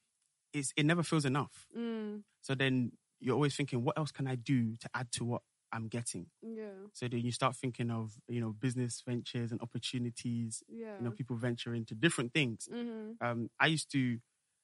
it's 0.52 0.73
it 0.76 0.85
never 0.87 1.02
feels 1.02 1.25
enough. 1.25 1.67
Mm, 1.76 2.23
So 2.40 2.55
then 2.55 2.93
you're 3.21 3.35
always 3.35 3.57
thinking, 3.57 3.83
what 3.85 3.99
else 3.99 4.11
can 4.13 4.27
I 4.27 4.37
do 4.37 4.77
to 4.81 4.89
add 4.95 5.11
to 5.13 5.25
what 5.25 5.43
I'm 5.73 5.89
getting? 5.89 6.27
yeah. 6.43 6.87
So 6.95 7.07
then 7.09 7.21
you 7.21 7.33
start 7.33 7.55
thinking 7.57 7.91
of 7.91 8.13
you 8.29 8.41
know 8.41 8.53
business 8.53 9.03
ventures 9.07 9.53
and 9.53 9.61
opportunities. 9.61 10.63
Yeah. 10.69 10.97
You 10.99 11.05
know, 11.05 11.11
people 11.13 11.37
venture 11.37 11.75
into 11.75 11.95
different 11.95 12.33
things. 12.33 12.69
hmm 12.71 13.13
Um, 13.21 13.51
I 13.61 13.67
used 13.67 13.91
to, 13.93 14.19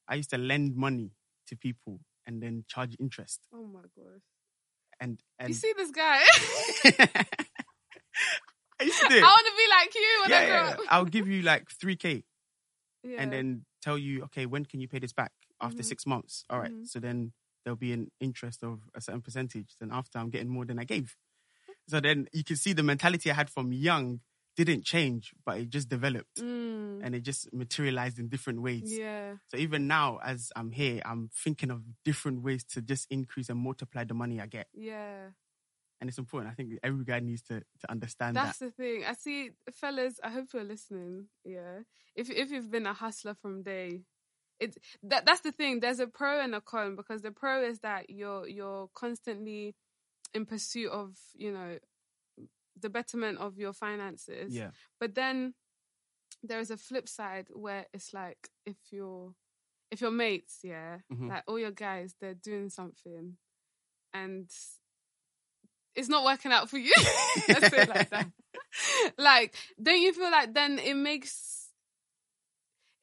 I 0.07 0.15
used 0.15 0.29
to 0.31 0.37
lend 0.37 0.75
money 0.75 1.11
to 1.47 1.55
people 1.55 1.99
and 2.25 2.41
then 2.41 2.65
charge 2.67 2.95
interest. 2.99 3.41
Oh 3.53 3.65
my 3.65 3.81
gosh. 3.95 4.21
And 4.99 5.21
and 5.39 5.49
You 5.49 5.55
see 5.55 5.73
this 5.77 5.91
guy? 5.91 6.21
I 8.79 8.83
used 8.83 8.99
to 9.01 9.07
do 9.09 9.19
I 9.19 9.23
want 9.23 9.47
to 9.47 9.53
be 9.57 9.67
like 9.69 9.95
you 9.95 10.21
when 10.21 10.31
yeah, 10.31 10.39
I 10.39 10.45
grow 10.47 10.55
yeah. 10.57 10.73
up. 10.73 10.79
I'll 10.89 11.05
give 11.05 11.27
you 11.27 11.41
like 11.41 11.69
three 11.71 11.95
k 11.95 12.23
Yeah. 13.03 13.21
and 13.21 13.31
then 13.31 13.65
tell 13.81 13.97
you, 13.97 14.23
okay, 14.23 14.45
when 14.45 14.65
can 14.65 14.79
you 14.81 14.87
pay 14.87 14.99
this 14.99 15.13
back? 15.13 15.31
After 15.61 15.83
Mhm. 15.83 15.85
six 15.85 16.05
months. 16.05 16.43
All 16.49 16.59
right. 16.59 16.71
Mhm. 16.71 16.87
So 16.87 16.99
then 16.99 17.31
there'll 17.65 17.75
be 17.75 17.91
an 17.91 18.11
interest 18.21 18.63
of 18.63 18.79
a 18.95 19.01
certain 19.01 19.21
percentage. 19.21 19.75
Then 19.81 19.89
after 19.91 20.19
I'm 20.19 20.29
getting 20.29 20.47
more 20.49 20.63
than 20.65 20.79
I 20.79 20.85
gave. 20.85 21.15
So 21.89 21.99
then 21.99 22.27
you 22.31 22.43
can 22.43 22.55
see 22.55 22.71
the 22.73 22.83
mentality 22.83 23.29
I 23.29 23.33
had 23.33 23.49
from 23.49 23.73
young 23.73 24.21
didn't 24.55 24.85
change, 24.85 25.33
but 25.45 25.57
it 25.57 25.69
just 25.69 25.89
developed 25.89 26.37
Mm, 26.39 27.01
and 27.03 27.13
it 27.13 27.23
just 27.23 27.51
materialized 27.53 28.17
in 28.19 28.29
different 28.29 28.61
ways. 28.61 28.97
yeah. 28.97 29.35
So 29.49 29.57
even 29.57 29.85
now, 29.87 30.19
as 30.23 30.51
I'm 30.55 30.71
here, 30.71 31.01
I'm 31.03 31.29
thinking 31.43 31.69
of 31.71 31.81
different 32.05 32.41
ways 32.41 32.63
to 32.73 32.81
just 32.81 33.05
increase 33.11 33.49
and 33.49 33.59
multiply 33.59 34.05
the 34.05 34.13
money 34.13 34.39
I 34.39 34.45
get. 34.47 34.67
Yeah. 34.73 35.31
And 35.99 36.09
it's 36.09 36.17
important. 36.17 36.51
I 36.51 36.55
think 36.55 36.79
every 36.83 37.03
guy 37.05 37.19
needs 37.19 37.41
to, 37.43 37.59
to 37.59 37.91
understand 37.91 38.35
That's 38.37 38.59
that. 38.59 38.65
the 38.65 38.71
thing. 38.71 39.03
I 39.05 39.13
see, 39.13 39.51
fellas. 39.73 40.19
I 40.23 40.29
hope 40.29 40.47
you're 40.53 40.63
listening. 40.63 41.27
Yeah. 41.43 41.79
If 42.15 42.29
if 42.29 42.49
you've 42.51 42.71
been 42.71 42.85
a 42.87 42.93
hustler 42.93 43.33
from 43.41 43.61
day, 43.63 44.01
it 44.59 44.77
that 45.03 45.25
that's 45.25 45.41
the 45.41 45.51
thing. 45.51 45.79
There's 45.79 45.99
a 45.99 46.07
pro 46.07 46.39
and 46.41 46.55
a 46.55 46.61
con 46.61 46.95
because 46.95 47.21
the 47.21 47.31
pro 47.31 47.63
is 47.63 47.79
that 47.79 48.09
you're 48.09 48.47
you're 48.47 48.89
constantly 48.95 49.75
in 50.33 50.45
pursuit 50.45 50.91
of 50.91 51.15
you 51.35 51.51
know 51.51 51.77
the 52.79 52.89
betterment 52.89 53.37
of 53.39 53.57
your 53.57 53.73
finances. 53.73 54.53
Yeah. 54.53 54.71
But 54.99 55.15
then 55.15 55.53
there 56.43 56.59
is 56.59 56.71
a 56.71 56.77
flip 56.77 57.07
side 57.07 57.47
where 57.53 57.85
it's 57.93 58.13
like 58.13 58.49
if 58.65 58.75
you're 58.91 59.33
if 59.91 60.01
your 60.01 60.11
mates, 60.11 60.59
yeah, 60.63 60.99
Mhm. 61.11 61.29
like 61.29 61.43
all 61.47 61.59
your 61.59 61.71
guys, 61.71 62.15
they're 62.19 62.33
doing 62.33 62.69
something 62.69 63.37
and 64.13 64.49
it's 65.95 66.09
not 66.09 66.25
working 66.25 66.51
out 66.51 66.69
for 66.69 66.77
you. 66.77 66.93
Let's 67.47 67.69
say 67.69 67.81
it 67.83 67.89
like 67.89 68.09
that. 68.09 68.27
Like, 69.17 69.55
don't 69.81 70.01
you 70.01 70.11
feel 70.11 70.29
like 70.29 70.53
then 70.53 70.79
it 70.79 70.95
makes 70.95 71.64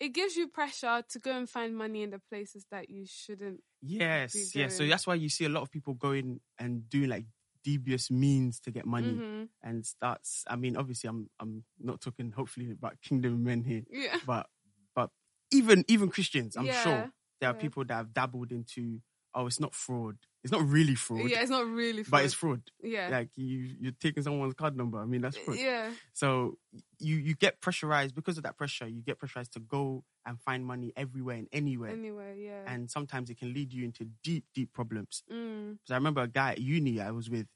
it 0.03 0.11
gives 0.11 0.37
you 0.37 0.49
pressure 0.49 1.03
to 1.09 1.19
go 1.21 1.33
and 1.37 1.49
find 1.49 1.77
money 1.77 2.03
in 2.03 2.11
the 2.11 2.19
places 2.19 2.67
that 2.71 2.91
you 2.91 3.07
shouldn't. 3.07 3.63
Yes, 3.81 4.55
yes. 4.55 4.75
So 4.75 4.87
that's 4.87 5.07
why 5.07 5.15
you 5.15 5.29
see 5.29 5.45
a 5.45 5.49
lot 5.49 5.63
of 5.63 5.71
people 5.71 5.95
going 5.95 6.41
and 6.59 6.89
doing 6.89 7.09
like 7.11 7.27
devious 7.65 8.11
means 8.11 8.61
to 8.61 8.71
get 8.71 8.87
money 8.87 9.23
Mhm. 9.23 9.49
and 9.63 9.85
starts. 9.85 10.45
I 10.49 10.57
mean, 10.57 10.77
obviously, 10.77 11.09
I'm 11.09 11.31
I'm 11.41 11.65
not 11.81 12.01
talking 12.01 12.31
hopefully 12.31 12.71
about 12.71 13.01
kingdom 13.01 13.43
men 13.43 13.65
here, 13.65 13.85
Yeah. 13.91 14.19
but 14.23 14.47
but 14.95 15.11
even 15.51 15.85
even 15.89 16.11
Christians, 16.11 16.57
I'm 16.57 16.71
Yeah, 16.71 16.71
sure 16.71 17.11
there 17.41 17.51
are 17.51 17.55
yeah. 17.55 17.65
people 17.65 17.85
that 17.87 17.95
have 17.95 18.13
dabbled 18.15 18.53
into. 18.53 19.01
Oh, 19.35 19.47
it's 19.47 19.61
not 19.61 19.75
fraud. 19.75 20.19
It's 20.45 20.51
not 20.53 20.67
really 20.69 20.95
fraud, 20.97 21.31
Yeah, 21.31 21.41
it's 21.41 21.51
not 21.51 21.67
really. 21.67 22.03
Fraud. 22.03 22.11
But 22.11 22.25
it's 22.25 22.35
fraud. 22.35 22.63
yeah. 22.83 23.09
Like 23.11 23.29
you 23.37 23.77
you're 23.81 23.93
taking 24.01 24.23
someone's 24.25 24.55
card 24.55 24.77
number. 24.77 24.99
I 25.01 25.05
mean, 25.05 25.21
that's 25.21 25.37
fraud. 25.37 25.57
yeah. 25.59 25.91
So 26.13 26.59
you 26.99 27.17
you 27.17 27.35
get 27.35 27.61
pressurized 27.61 28.15
because 28.15 28.37
of 28.39 28.43
that 28.45 28.57
pressure. 28.57 28.87
You 28.89 29.03
get 29.03 29.19
pressurized 29.19 29.53
to 29.53 29.61
go 29.61 30.05
and 30.27 30.41
find 30.41 30.65
money 30.67 30.93
everywhere 30.97 31.37
and 31.37 31.49
anywhere. 31.53 31.91
Anyway, 31.91 32.37
yeah. 32.45 32.63
and 32.67 32.91
sometimes 32.91 33.31
it 33.31 33.39
can 33.39 33.53
lead 33.53 33.73
you 33.73 33.85
into 33.85 34.05
deep, 34.23 34.45
deep 34.55 34.73
problems. 34.73 35.23
mm, 35.33 35.79
So 35.85 35.95
I 35.95 35.97
remember 35.97 36.23
a 36.23 36.29
guy 36.29 36.53
at 36.53 36.61
uni 36.61 37.01
I 37.01 37.11
was 37.13 37.29
with. 37.31 37.47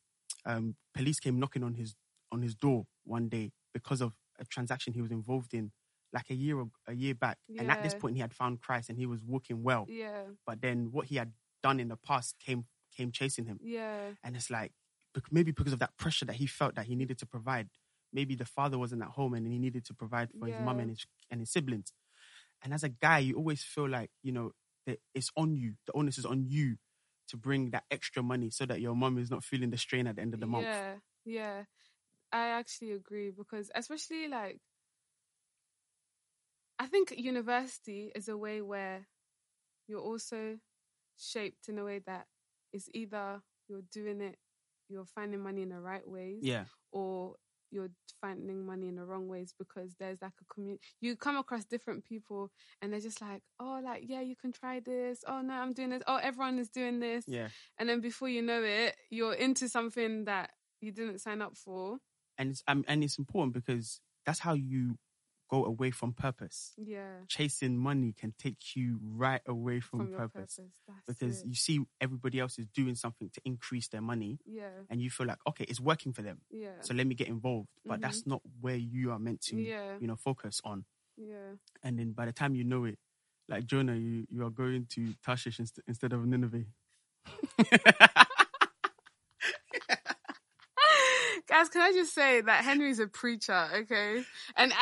Um, 0.44 0.76
police 0.94 1.18
came 1.18 1.40
knocking 1.40 1.64
on 1.64 1.74
his 1.74 1.94
on 2.30 2.42
his 2.42 2.54
door 2.54 2.86
one 3.04 3.28
day 3.28 3.50
because 3.74 4.00
of 4.00 4.12
a 4.38 4.44
transaction 4.44 4.92
he 4.92 5.00
was 5.02 5.10
involved 5.10 5.54
in, 5.54 5.72
like 6.12 6.30
a 6.30 6.34
year 6.34 6.62
a 6.86 6.92
year 6.94 7.14
back. 7.14 7.38
Yeah. 7.48 7.62
And 7.62 7.70
at 7.70 7.82
this 7.82 7.94
point, 7.94 8.14
he 8.14 8.20
had 8.20 8.32
found 8.32 8.60
Christ 8.60 8.90
and 8.90 8.98
he 8.98 9.06
was 9.06 9.22
walking 9.24 9.62
well. 9.64 9.86
yeah. 9.88 10.22
But 10.46 10.60
then 10.60 10.90
what 10.92 11.06
he 11.06 11.16
had 11.16 11.32
done 11.62 11.80
in 11.80 11.88
the 11.88 11.96
past 11.96 12.36
came 12.38 12.64
came 12.96 13.12
chasing 13.12 13.46
him, 13.46 13.60
Yeah. 13.60 14.14
and 14.24 14.36
it's 14.36 14.50
like 14.50 14.72
maybe 15.30 15.52
because 15.52 15.72
of 15.72 15.78
that 15.80 15.96
pressure 15.98 16.26
that 16.26 16.36
he 16.36 16.46
felt 16.46 16.74
that 16.76 16.86
he 16.86 16.96
needed 16.96 17.18
to 17.18 17.26
provide. 17.26 17.68
Maybe 18.12 18.34
the 18.36 18.44
father 18.46 18.78
wasn't 18.78 19.02
at 19.02 19.08
home 19.10 19.34
and 19.34 19.46
he 19.46 19.58
needed 19.58 19.84
to 19.86 19.94
provide 19.94 20.30
for 20.38 20.46
his 20.48 20.58
mum 20.58 20.80
and 20.80 20.90
his 20.90 21.06
and 21.30 21.40
his 21.40 21.50
siblings. 21.50 21.92
And 22.62 22.72
as 22.74 22.84
a 22.84 22.88
guy, 22.88 23.18
you 23.18 23.36
always 23.36 23.62
feel 23.62 23.88
like 23.88 24.10
you 24.22 24.32
know 24.32 24.52
that 24.86 25.00
it's 25.14 25.30
on 25.36 25.56
you. 25.56 25.74
The 25.86 25.92
onus 25.94 26.18
is 26.18 26.26
on 26.26 26.46
you 26.46 26.76
to 27.28 27.36
bring 27.36 27.70
that 27.70 27.84
extra 27.90 28.22
money 28.22 28.50
so 28.50 28.66
that 28.66 28.80
your 28.80 28.94
mum 28.94 29.18
is 29.18 29.30
not 29.30 29.44
feeling 29.44 29.70
the 29.70 29.78
strain 29.78 30.06
at 30.06 30.16
the 30.16 30.22
end 30.22 30.34
of 30.34 30.40
the 30.40 30.46
month. 30.46 30.66
Yeah, 30.66 30.96
yeah. 31.24 31.64
I 32.32 32.48
actually 32.48 32.92
agree 32.92 33.30
because 33.30 33.70
especially 33.74 34.28
like 34.28 34.60
I 36.78 36.86
think 36.86 37.12
university 37.16 38.12
is 38.14 38.28
a 38.28 38.36
way 38.36 38.60
where 38.60 39.06
you're 39.88 40.00
also 40.00 40.58
shaped 41.16 41.68
in 41.68 41.78
a 41.78 41.84
way 41.84 42.00
that 42.00 42.26
it's 42.76 42.88
either 42.94 43.40
you're 43.68 43.82
doing 43.92 44.20
it, 44.20 44.36
you're 44.88 45.06
finding 45.06 45.40
money 45.42 45.62
in 45.62 45.70
the 45.70 45.80
right 45.80 46.06
ways, 46.06 46.40
Yeah, 46.42 46.64
or 46.92 47.34
you're 47.72 47.90
finding 48.20 48.64
money 48.64 48.88
in 48.88 48.96
the 48.96 49.04
wrong 49.04 49.28
ways 49.28 49.52
because 49.58 49.94
there's 49.98 50.22
like 50.22 50.32
a 50.40 50.54
community. 50.54 50.80
You 51.00 51.16
come 51.16 51.36
across 51.36 51.64
different 51.64 52.04
people 52.04 52.50
and 52.80 52.92
they're 52.92 53.00
just 53.00 53.20
like, 53.20 53.42
oh, 53.58 53.80
like, 53.84 54.04
yeah, 54.06 54.20
you 54.20 54.36
can 54.36 54.52
try 54.52 54.80
this. 54.80 55.24
Oh, 55.26 55.40
no, 55.40 55.54
I'm 55.54 55.72
doing 55.72 55.90
this. 55.90 56.02
Oh, 56.06 56.16
everyone 56.22 56.58
is 56.58 56.68
doing 56.68 57.00
this. 57.00 57.24
yeah. 57.26 57.48
And 57.78 57.88
then 57.88 58.00
before 58.00 58.28
you 58.28 58.40
know 58.42 58.62
it, 58.62 58.94
you're 59.10 59.34
into 59.34 59.68
something 59.68 60.26
that 60.26 60.50
you 60.80 60.92
didn't 60.92 61.18
sign 61.20 61.42
up 61.42 61.56
for. 61.56 61.98
And 62.38 62.50
it's 62.50 62.62
um, 62.68 62.84
and 62.86 63.02
it's 63.02 63.18
important 63.18 63.54
because 63.54 64.00
that's 64.24 64.38
how 64.38 64.54
you 64.54 64.96
go 65.48 65.64
away 65.64 65.90
from 65.90 66.12
purpose. 66.12 66.72
Yeah. 66.76 67.20
Chasing 67.28 67.76
money 67.78 68.12
can 68.18 68.34
take 68.38 68.74
you 68.76 68.98
right 69.02 69.40
away 69.46 69.80
from, 69.80 70.00
From, 70.00 70.14
purpose. 70.16 70.58
purpose. 70.86 71.04
Because 71.06 71.42
it. 71.42 71.46
you 71.48 71.54
see 71.54 71.80
everybody 72.00 72.40
else 72.40 72.58
is 72.58 72.66
doing 72.74 72.94
something 72.96 73.30
to 73.30 73.40
increase 73.44 73.88
their 73.88 74.00
money 74.02 74.38
Yeah. 74.44 74.70
and 74.90 75.00
you 75.00 75.10
feel 75.10 75.26
like 75.26 75.38
okay 75.46 75.64
it's 75.68 75.80
working 75.80 76.12
for 76.12 76.22
them 76.22 76.40
Yeah. 76.50 76.80
so 76.80 76.94
let 76.94 77.06
me 77.06 77.14
get 77.14 77.28
involved 77.28 77.68
but 77.84 77.98
Mhm. 77.98 78.02
that's 78.02 78.26
not 78.26 78.42
where 78.60 78.76
you 78.76 79.12
are 79.12 79.18
meant 79.18 79.40
to 79.42 79.56
yeah. 79.56 79.96
you 80.00 80.06
know 80.06 80.16
focus 80.16 80.60
on 80.64 80.84
Yeah. 81.16 81.56
and 81.82 81.98
then 81.98 82.12
by 82.12 82.26
the 82.26 82.32
time 82.32 82.54
you 82.54 82.64
know 82.64 82.84
it 82.84 82.98
like 83.48 83.64
jonah 83.66 83.94
you, 83.94 84.26
you 84.30 84.44
are 84.44 84.50
going 84.50 84.86
to 84.90 85.14
tarshish 85.24 85.58
inst- 85.60 85.80
instead 85.86 86.12
of 86.12 86.26
nineveh 86.26 86.64
Guys, 91.56 91.70
can 91.70 91.80
I 91.80 91.92
just 91.92 92.14
say 92.14 92.42
that 92.42 92.64
Henry's 92.64 92.98
a 92.98 93.06
preacher, 93.06 93.66
okay? 93.76 94.22
And 94.56 94.72
uh, 94.72 94.76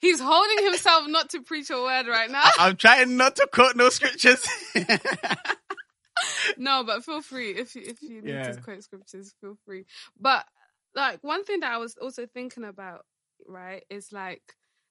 he's 0.00 0.20
holding 0.20 0.64
himself 0.64 1.08
not 1.08 1.30
to 1.30 1.42
preach 1.42 1.70
a 1.70 1.74
word 1.76 2.06
right 2.06 2.30
now. 2.30 2.44
i'm 2.60 2.76
trying 2.76 3.16
not 3.16 3.34
to 3.34 3.48
quote 3.52 3.74
no 3.74 3.88
scriptures 3.88 4.46
no, 6.56 6.84
but 6.84 7.04
feel 7.04 7.20
free 7.20 7.50
if 7.50 7.74
you 7.74 7.82
if 7.84 8.00
you 8.02 8.22
need 8.22 8.34
Yeah. 8.34 8.52
to 8.52 8.60
quote 8.60 8.84
scriptures, 8.84 9.34
feel 9.40 9.56
free. 9.66 9.86
But 10.20 10.46
like 10.94 11.18
one 11.22 11.44
thing 11.44 11.60
that 11.60 11.72
I 11.72 11.78
was 11.78 11.96
also 12.00 12.26
thinking 12.32 12.62
about, 12.64 13.04
right, 13.48 13.82
is 13.90 14.12
like 14.12 14.42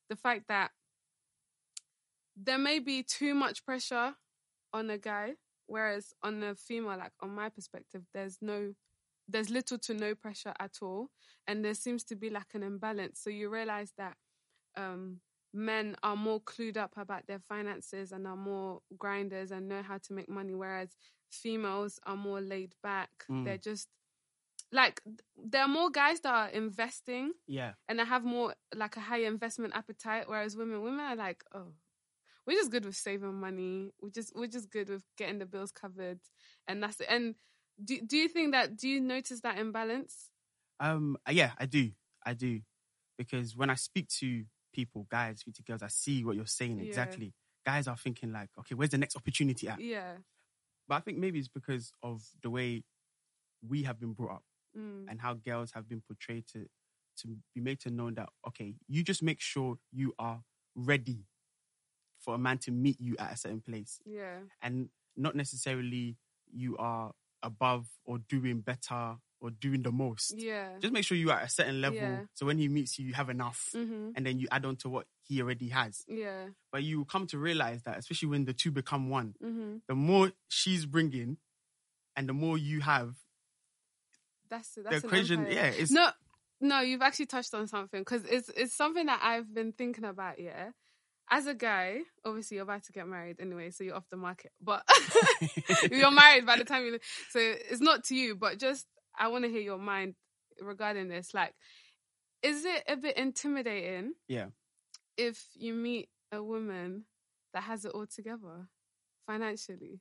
the 0.09 0.17
fact 0.17 0.49
that 0.49 0.71
there 2.35 2.57
may 2.57 2.79
be 2.79 3.01
too 3.03 3.33
much 3.33 3.65
pressure 3.65 4.13
on 4.73 4.89
a 4.89 4.97
guy, 4.97 5.35
whereas 5.67 6.13
on 6.21 6.43
a 6.43 6.55
female, 6.55 6.97
like 6.97 7.13
on 7.21 7.33
my 7.33 7.47
perspective, 7.47 8.01
there's 8.13 8.37
no 8.41 8.73
there's 9.29 9.49
little 9.49 9.77
to 9.79 9.93
no 9.93 10.15
pressure 10.15 10.53
at 10.59 10.77
all. 10.81 11.09
And 11.47 11.63
there 11.63 11.73
seems 11.73 12.03
to 12.05 12.15
be 12.15 12.29
like 12.29 12.53
an 12.53 12.63
imbalance. 12.63 13.21
So 13.21 13.29
you 13.29 13.49
realize 13.49 13.93
that 13.97 14.15
um 14.75 15.19
men 15.53 15.95
are 16.03 16.15
more 16.15 16.39
clued 16.39 16.77
up 16.77 16.93
about 16.97 17.25
their 17.27 17.39
finances 17.39 18.11
and 18.11 18.27
are 18.27 18.35
more 18.35 18.81
grinders 18.97 19.51
and 19.51 19.67
know 19.67 19.81
how 19.81 19.97
to 19.97 20.13
make 20.13 20.29
money, 20.29 20.53
whereas 20.53 20.95
females 21.31 21.99
are 22.05 22.17
more 22.17 22.41
laid 22.41 22.73
back. 22.83 23.09
Mm. 23.29 23.45
They're 23.45 23.57
just 23.57 23.87
like 24.71 25.01
there 25.35 25.63
are 25.63 25.67
more 25.67 25.89
guys 25.89 26.19
that 26.19 26.31
are 26.31 26.49
investing 26.49 27.31
yeah 27.47 27.71
and 27.87 27.97
they 27.97 28.05
have 28.05 28.23
more 28.23 28.53
like 28.75 28.97
a 28.97 28.99
higher 28.99 29.25
investment 29.25 29.73
appetite, 29.75 30.25
whereas 30.27 30.55
women 30.55 30.81
women 30.81 30.99
are 30.99 31.15
like, 31.15 31.43
oh, 31.55 31.73
we're 32.45 32.57
just 32.57 32.71
good 32.71 32.85
with 32.85 32.95
saving 32.95 33.39
money. 33.39 33.91
We're 34.01 34.09
just 34.09 34.33
we're 34.35 34.47
just 34.47 34.71
good 34.71 34.89
with 34.89 35.03
getting 35.17 35.39
the 35.39 35.45
bills 35.45 35.71
covered, 35.71 36.19
and 36.67 36.81
that's 36.83 36.99
it. 36.99 37.07
And 37.09 37.35
do 37.83 38.01
do 38.01 38.17
you 38.17 38.27
think 38.27 38.51
that 38.53 38.75
do 38.77 38.87
you 38.87 38.99
notice 39.01 39.41
that 39.41 39.57
imbalance? 39.57 40.29
um 40.79 41.17
yeah 41.29 41.51
i 41.57 41.65
do 41.65 41.91
i 42.25 42.33
do 42.33 42.61
because 43.17 43.55
when 43.55 43.69
i 43.69 43.75
speak 43.75 44.07
to 44.07 44.45
people 44.73 45.05
guys 45.11 45.39
speak 45.41 45.55
to 45.55 45.63
girls 45.63 45.81
i 45.83 45.87
see 45.87 46.23
what 46.23 46.35
you're 46.35 46.45
saying 46.45 46.77
Yeah. 46.79 46.85
exactly 46.85 47.33
guys 47.65 47.87
are 47.87 47.97
thinking 47.97 48.31
like 48.31 48.49
okay 48.59 48.75
where's 48.75 48.91
the 48.91 48.97
next 48.97 49.15
opportunity 49.17 49.67
at 49.67 49.79
Yeah. 49.81 50.13
but 50.87 50.95
i 50.95 50.99
think 51.01 51.17
maybe 51.17 51.37
it's 51.39 51.47
because 51.49 51.91
of 52.01 52.23
the 52.41 52.49
way 52.49 52.83
we 53.67 53.83
have 53.83 53.99
been 53.99 54.13
brought 54.13 54.35
up 54.35 54.43
Mm. 54.77 55.05
and 55.09 55.19
how 55.19 55.33
girls 55.33 55.71
have 55.71 55.89
been 55.89 55.99
portrayed 56.01 56.45
to 56.53 56.67
to 57.17 57.27
be 57.55 57.59
made 57.59 57.79
to 57.81 57.89
know 57.89 58.11
that 58.11 58.29
okay, 58.47 58.75
you 58.87 59.03
just 59.03 59.23
make 59.23 59.41
sure 59.41 59.77
you 59.91 60.13
are 60.19 60.43
ready 60.75 61.25
for 62.19 62.35
a 62.35 62.37
man 62.37 62.59
to 62.59 62.71
meet 62.71 63.01
you 63.01 63.15
at 63.17 63.33
a 63.33 63.35
certain 63.35 63.61
place, 63.61 63.99
Yeah. 64.05 64.41
and 64.61 64.89
not 65.17 65.35
necessarily 65.35 66.17
you 66.53 66.77
are 66.77 67.13
above 67.43 67.87
or 68.05 68.17
doing 68.19 68.61
better 68.61 69.15
or 69.41 69.49
doing 69.51 69.81
the 69.83 69.91
most. 69.91 70.33
Yeah. 70.37 70.77
Just 70.79 70.91
make 70.93 71.05
sure 71.05 71.15
you 71.17 71.31
are 71.31 71.39
at 71.39 71.45
a 71.47 71.49
certain 71.49 71.79
level, 71.79 71.97
Yeah. 71.99 72.25
so 72.33 72.45
when 72.45 72.57
he 72.57 72.67
meets 72.67 72.99
you, 72.99 73.05
you 73.07 73.13
have 73.13 73.29
enough, 73.29 73.69
Mm-hmm. 73.73 74.11
and 74.15 74.25
then 74.25 74.37
you 74.39 74.47
add 74.51 74.65
on 74.65 74.75
to 74.77 74.89
what 74.89 75.07
he 75.23 75.41
already 75.41 75.69
has. 75.69 76.03
Yeah. 76.07 76.47
But 76.73 76.83
you 76.83 77.05
come 77.05 77.25
to 77.27 77.37
realize 77.37 77.83
that, 77.83 77.97
especially 77.97 78.27
when 78.29 78.43
the 78.45 78.53
two 78.53 78.71
become 78.71 79.09
one, 79.09 79.35
Mm-hmm. 79.41 79.77
the 79.87 79.95
more 79.95 80.33
she's 80.49 80.85
bringing, 80.85 81.37
and 82.17 82.27
the 82.27 82.33
more 82.33 82.57
you 82.57 82.81
have, 82.81 83.15
That's 84.49 84.73
the 84.75 84.81
That's 84.81 85.03
an 85.03 85.09
equation, 85.09 85.39
empire. 85.41 85.53
yeah, 85.53 85.65
it's 85.67 85.91
No, 85.91 86.09
no, 86.59 86.81
you've 86.81 87.01
actually 87.01 87.27
touched 87.27 87.53
on 87.53 87.67
something 87.67 88.01
because 88.01 88.25
it's 88.25 88.49
it's 88.57 88.75
something 88.75 89.05
that 89.05 89.21
I've 89.23 89.53
been 89.53 89.71
thinking 89.71 90.03
about. 90.03 90.39
Yeah, 90.39 90.71
as 91.31 91.47
a 91.47 91.53
guy, 91.53 91.99
obviously 92.25 92.55
you're 92.55 92.63
about 92.63 92.83
to 92.83 92.91
get 92.91 93.07
married 93.07 93.37
anyway, 93.39 93.71
so 93.71 93.83
you're 93.83 93.95
off 93.95 94.09
the 94.09 94.17
market. 94.17 94.51
But 94.61 94.83
you're 95.91 96.11
married 96.11 96.45
by 96.45 96.57
the 96.57 96.65
time 96.65 96.85
you, 96.85 96.99
so 97.29 97.39
it's 97.39 97.81
not 97.81 98.05
to 98.05 98.15
you. 98.15 98.35
But 98.35 98.59
just 98.59 98.85
I 99.17 99.27
want 99.27 99.45
to 99.45 99.51
hear 99.51 99.61
your 99.61 99.77
mind 99.77 100.15
regarding 100.61 101.07
this. 101.07 101.33
Like, 101.33 101.53
is 102.41 102.65
it 102.65 102.83
a 102.87 102.97
bit 102.97 103.17
intimidating? 103.17 104.13
Yeah. 104.27 104.47
If 105.17 105.43
you 105.55 105.73
meet 105.73 106.09
a 106.31 106.41
woman 106.41 107.05
that 107.53 107.63
has 107.63 107.85
it 107.85 107.91
all 107.91 108.05
together 108.05 108.67
financially. 109.27 109.99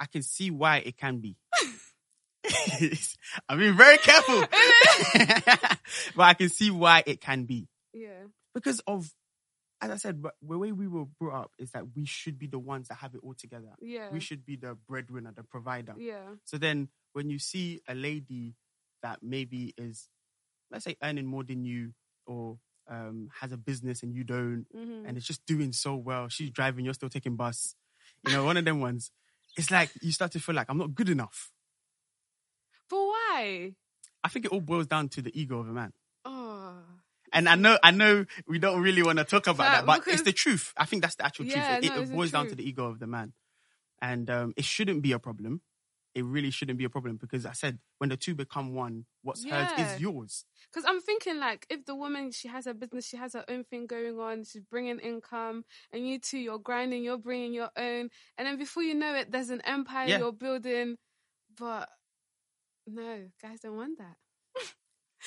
I 0.00 0.06
can 0.06 0.22
see 0.22 0.50
why 0.50 0.78
it 0.78 0.96
can 0.96 1.18
be. 1.18 1.36
I'm 3.48 3.58
being 3.58 3.76
very 3.76 3.98
careful. 3.98 4.40
but 6.16 6.22
I 6.22 6.34
can 6.34 6.48
see 6.48 6.70
why 6.70 7.02
it 7.06 7.20
can 7.20 7.44
be. 7.44 7.68
Yeah. 7.92 8.24
Because 8.54 8.80
of, 8.86 9.08
as 9.82 9.90
I 9.90 9.96
said, 9.96 10.22
but 10.22 10.34
the 10.40 10.56
way 10.56 10.70
we 10.72 10.86
were 10.86 11.04
brought 11.04 11.42
up 11.42 11.50
is 11.58 11.72
that 11.72 11.84
we 11.94 12.06
should 12.06 12.38
be 12.38 12.46
the 12.46 12.58
ones 12.58 12.88
that 12.88 12.94
have 12.98 13.14
it 13.14 13.20
all 13.22 13.34
together. 13.34 13.72
Yeah. 13.80 14.08
We 14.12 14.20
should 14.20 14.46
be 14.46 14.56
the 14.56 14.76
breadwinner, 14.88 15.32
the 15.34 15.42
provider. 15.42 15.94
Yeah. 15.98 16.36
So 16.44 16.56
then 16.56 16.88
when 17.12 17.28
you 17.28 17.38
see 17.40 17.80
a 17.88 17.94
lady 17.94 18.54
that 19.02 19.18
maybe 19.22 19.74
is, 19.76 20.08
let's 20.70 20.84
say, 20.84 20.96
earning 21.02 21.26
more 21.26 21.42
than 21.42 21.64
you 21.64 21.92
or 22.26 22.58
um, 22.88 23.28
has 23.40 23.50
a 23.52 23.56
business 23.56 24.02
and 24.04 24.14
you 24.14 24.22
don't, 24.24 24.66
Mm-hmm. 24.74 25.06
and 25.06 25.16
it's 25.16 25.26
just 25.26 25.44
doing 25.46 25.72
so 25.72 25.96
well, 25.96 26.28
she's 26.28 26.50
driving, 26.50 26.84
you're 26.84 26.94
still 26.94 27.08
taking 27.08 27.34
bus, 27.36 27.74
you 28.26 28.32
know, 28.32 28.44
one 28.44 28.56
of 28.56 28.64
them 28.64 28.80
ones, 28.80 29.10
it's 29.56 29.70
like 29.70 29.90
you 30.00 30.12
start 30.12 30.30
to 30.32 30.40
feel 30.40 30.54
like 30.54 30.68
I'm 30.70 30.78
not 30.78 30.94
good 30.94 31.08
enough. 31.08 31.50
But 32.88 32.98
why? 33.00 33.72
I 34.22 34.28
think 34.28 34.44
it 34.44 34.52
all 34.52 34.60
boils 34.60 34.86
down 34.86 35.08
to 35.10 35.22
the 35.22 35.38
ego 35.38 35.58
of 35.58 35.68
a 35.68 35.72
man. 35.72 35.92
And 37.32 37.48
I 37.48 37.54
know, 37.54 37.78
I 37.82 37.90
know, 37.90 38.26
we 38.46 38.58
don't 38.58 38.80
really 38.82 39.02
want 39.02 39.18
to 39.18 39.24
talk 39.24 39.46
about 39.46 39.72
Fact, 39.72 39.86
that, 39.86 40.04
but 40.04 40.12
it's 40.12 40.22
the 40.22 40.32
truth. 40.32 40.72
I 40.76 40.84
think 40.84 41.02
that's 41.02 41.14
the 41.16 41.24
actual 41.24 41.46
Yeah, 41.46 41.62
truth. 41.62 41.82
It, 41.82 41.96
no, 41.96 42.02
it 42.02 42.12
boils 42.12 42.30
down 42.30 42.46
to 42.48 42.54
the 42.54 42.66
ego 42.68 42.84
of 42.86 42.98
the 42.98 43.06
man, 43.06 43.32
and 44.00 44.28
um, 44.30 44.54
it 44.56 44.64
shouldn't 44.64 45.02
be 45.02 45.12
a 45.12 45.18
problem. 45.18 45.62
It 46.14 46.24
really 46.26 46.50
shouldn't 46.50 46.78
be 46.78 46.84
a 46.84 46.90
problem 46.90 47.16
because 47.16 47.46
I 47.46 47.52
said 47.52 47.78
when 47.96 48.10
the 48.10 48.18
two 48.18 48.34
become 48.34 48.74
one, 48.74 49.06
what's 49.22 49.44
hers 49.44 49.68
is 49.78 49.98
yours. 49.98 50.44
Because 50.70 50.84
I'm 50.86 51.00
thinking, 51.00 51.38
like, 51.38 51.66
if 51.70 51.86
the 51.86 51.94
woman, 51.94 52.30
she 52.32 52.48
has 52.48 52.66
her 52.66 52.74
business, 52.74 53.06
she 53.06 53.16
has 53.16 53.32
her 53.32 53.44
own 53.48 53.64
thing 53.64 53.86
going 53.86 54.18
on, 54.20 54.44
she's 54.44 54.62
bringing 54.70 54.98
income, 54.98 55.64
and 55.90 56.06
you 56.06 56.18
two, 56.18 56.38
you're 56.38 56.58
grinding, 56.58 57.02
you're 57.02 57.16
bringing 57.16 57.54
your 57.54 57.70
own. 57.78 58.10
And 58.36 58.46
then 58.46 58.58
before 58.58 58.82
you 58.82 58.94
know 58.94 59.14
it, 59.14 59.30
there's 59.32 59.48
an 59.48 59.62
empire 59.62 60.08
Yeah. 60.08 60.18
you're 60.18 60.32
building. 60.32 60.96
But 61.58 61.88
no, 62.86 63.28
guys 63.40 63.60
don't 63.60 63.76
want 63.76 63.98
that. 63.98 64.16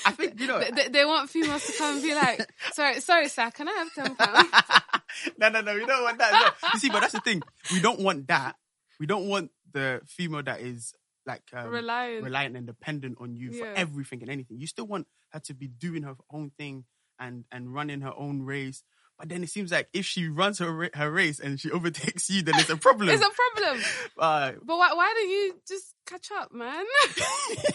I 0.06 0.12
think 0.12 0.40
you 0.40 0.48
know. 0.48 0.60
They, 0.60 0.90
they, 0.90 1.06
want 1.06 1.30
females 1.30 1.66
to 1.68 1.74
come 1.74 1.96
and 1.96 2.04
be 2.04 2.14
like, 2.14 2.46
sorry, 2.74 3.00
sorry, 3.00 3.30
sir, 3.30 3.50
can 3.52 3.70
I 3.70 3.72
have 3.72 3.94
10 3.94 4.16
pounds? 4.16 4.50
no, 5.38 5.50
no, 5.50 5.62
no. 5.62 5.76
We 5.76 5.86
don't 5.86 6.04
want 6.04 6.18
that. 6.18 6.32
well. 6.32 6.72
You 6.74 6.80
see, 6.80 6.90
but 6.90 7.02
that's 7.02 7.14
the 7.14 7.22
thing. 7.22 7.42
We 7.72 7.80
don't 7.80 8.00
want 8.00 8.28
that. 8.28 8.56
We 9.00 9.06
don't 9.06 9.28
want 9.28 9.52
the 9.72 10.02
female 10.06 10.44
that 10.44 10.62
is 10.62 10.94
like 11.26 11.44
um, 11.54 11.70
Reliant. 11.70 12.24
reliant 12.24 12.58
and 12.58 12.68
dependent 12.68 13.18
on 13.20 13.36
you 13.36 13.52
for 13.52 13.66
everything 13.68 14.22
and 14.22 14.32
anything. 14.32 14.60
You 14.60 14.68
still 14.68 14.88
want 14.88 15.08
her 15.30 15.40
to 15.40 15.54
be 15.54 15.68
doing 15.68 16.04
her 16.04 16.16
own 16.32 16.52
thing 16.58 16.86
and 17.20 17.46
and 17.52 17.74
running 17.74 18.02
her 18.02 18.14
own 18.16 18.42
race. 18.42 18.84
But 19.18 19.30
then 19.30 19.44
it 19.44 19.50
seems 19.50 19.72
like 19.72 19.88
if 19.94 20.06
she 20.06 20.28
runs 20.28 20.60
her 20.60 20.90
her 20.94 21.10
race 21.10 21.40
and 21.40 21.58
she 21.60 21.72
overtakes 21.78 22.30
you, 22.30 22.42
then 22.42 22.56
it's 22.60 22.70
a 22.70 22.78
problem. 22.78 23.10
It's 23.10 23.24
a 23.24 23.30
problem. 23.30 23.82
uh, 24.20 24.52
But 24.62 24.78
why, 24.78 24.94
why 24.94 25.14
don't 25.16 25.30
you 25.30 25.56
just 25.68 25.94
catch 26.06 26.32
up, 26.32 26.52
man? 26.54 26.84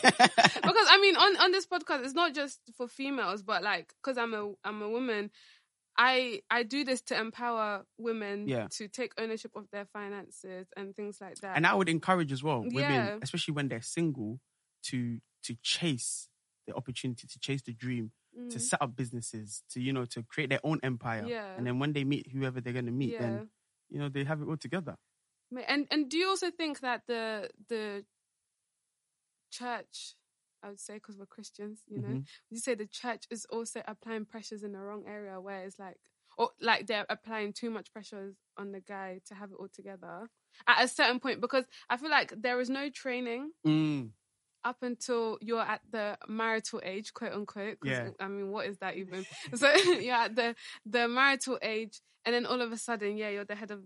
because 0.02 0.87
I 0.88 0.99
mean, 1.00 1.16
on 1.16 1.37
on 1.38 1.52
this 1.52 1.66
podcast, 1.66 2.04
it's 2.04 2.14
not 2.14 2.35
just 2.35 2.61
for 2.76 2.88
females, 2.88 3.42
but 3.42 3.62
like, 3.62 3.92
because 4.02 4.18
I'm 4.18 4.35
a 4.35 4.52
I'm 4.64 4.82
a 4.82 4.88
woman, 4.90 5.30
I 5.97 6.42
I 6.50 6.62
do 6.62 6.85
this 6.85 7.00
to 7.02 7.18
empower 7.18 7.85
women 7.99 8.47
Yeah. 8.49 8.68
to 8.73 8.88
take 8.88 9.12
ownership 9.18 9.52
of 9.56 9.66
their 9.73 9.87
finances 9.87 10.66
and 10.76 10.94
things 10.94 11.18
like 11.20 11.37
that. 11.37 11.56
and 11.56 11.66
I 11.66 11.75
would 11.75 11.88
encourage 11.88 12.32
as 12.32 12.42
well 12.42 12.61
women, 12.62 12.75
Yeah. 12.75 13.16
especially 13.23 13.54
when 13.54 13.68
they're 13.68 13.82
single, 13.82 14.40
to 14.85 15.18
to 15.44 15.56
chase 15.62 16.28
the 16.66 16.75
opportunity, 16.75 17.26
to 17.26 17.38
chase 17.38 17.62
the 17.62 17.73
dream, 17.73 18.12
to 18.50 18.58
Mm. 18.58 18.60
set 18.60 18.82
up 18.82 18.96
businesses, 18.96 19.62
to 19.70 19.80
you 19.80 19.92
know, 19.92 20.04
to 20.06 20.22
create 20.25 20.50
their 20.50 20.60
own 20.64 20.80
empire. 20.82 21.26
Yeah. 21.28 21.56
And 21.56 21.66
then 21.66 21.78
when 21.78 21.92
they 21.92 22.04
meet 22.04 22.30
whoever 22.32 22.60
they're 22.60 22.72
gonna 22.72 22.90
meet, 22.92 23.12
yeah. 23.12 23.20
then 23.20 23.50
you 23.88 23.99
know 23.99 24.08
they 24.08 24.25
have 24.25 24.40
it 24.42 24.46
all 24.46 24.56
together. 24.56 24.96
And 25.66 25.87
and 25.90 26.08
do 26.10 26.16
you 26.16 26.28
also 26.28 26.50
think 26.50 26.80
that 26.80 27.06
the 27.06 27.50
the 27.68 28.04
church, 29.50 30.14
I 30.62 30.68
would 30.68 30.80
say, 30.80 30.94
because 30.94 31.16
we're 31.18 31.26
Christians, 31.26 31.82
you 31.88 32.00
know, 32.00 32.08
Mhm. 32.08 32.26
you 32.50 32.58
say 32.58 32.75
the 32.75 32.87
church 32.87 33.26
is 33.30 33.44
also 33.46 33.82
applying 33.87 34.26
pressures 34.26 34.62
in 34.62 34.72
the 34.72 34.78
wrong 34.78 35.04
area 35.06 35.40
where 35.40 35.64
it's 35.64 35.78
like, 35.78 35.96
or 36.38 36.50
like 36.60 36.87
they're 36.87 37.06
applying 37.08 37.52
too 37.52 37.70
much 37.70 37.92
pressures 37.92 38.37
on 38.56 38.72
the 38.72 38.80
guy 38.80 39.20
to 39.26 39.34
have 39.34 39.50
it 39.50 39.56
all 39.58 39.68
together 39.68 40.28
at 40.66 40.84
a 40.84 40.88
certain 40.88 41.20
point? 41.20 41.40
Because 41.40 41.64
I 41.88 41.96
feel 41.96 42.10
like 42.10 42.32
there 42.40 42.60
is 42.60 42.70
no 42.70 42.90
training 42.90 43.52
Mm. 43.66 44.12
Up 44.64 44.76
until 44.83 45.38
you're 45.40 45.61
at 45.61 45.81
the 45.90 46.19
marital 46.29 46.81
age, 46.85 47.12
quote 47.14 47.33
unquote. 47.33 47.79
Yeah. 47.83 48.11
I 48.21 48.29
mean, 48.29 48.50
what 48.50 48.67
is 48.67 48.79
that 48.79 48.97
even? 48.97 49.25
so 49.55 49.73
you're 50.00 50.14
at 50.14 50.35
the 50.35 50.55
the 50.87 51.09
marital 51.09 51.59
age, 51.62 52.00
and 52.25 52.35
then 52.35 52.47
all 52.47 52.61
of 52.61 52.73
a 52.73 52.76
sudden, 52.76 53.17
yeah, 53.17 53.31
you're 53.31 53.45
the 53.45 53.55
head 53.55 53.71
of 53.71 53.81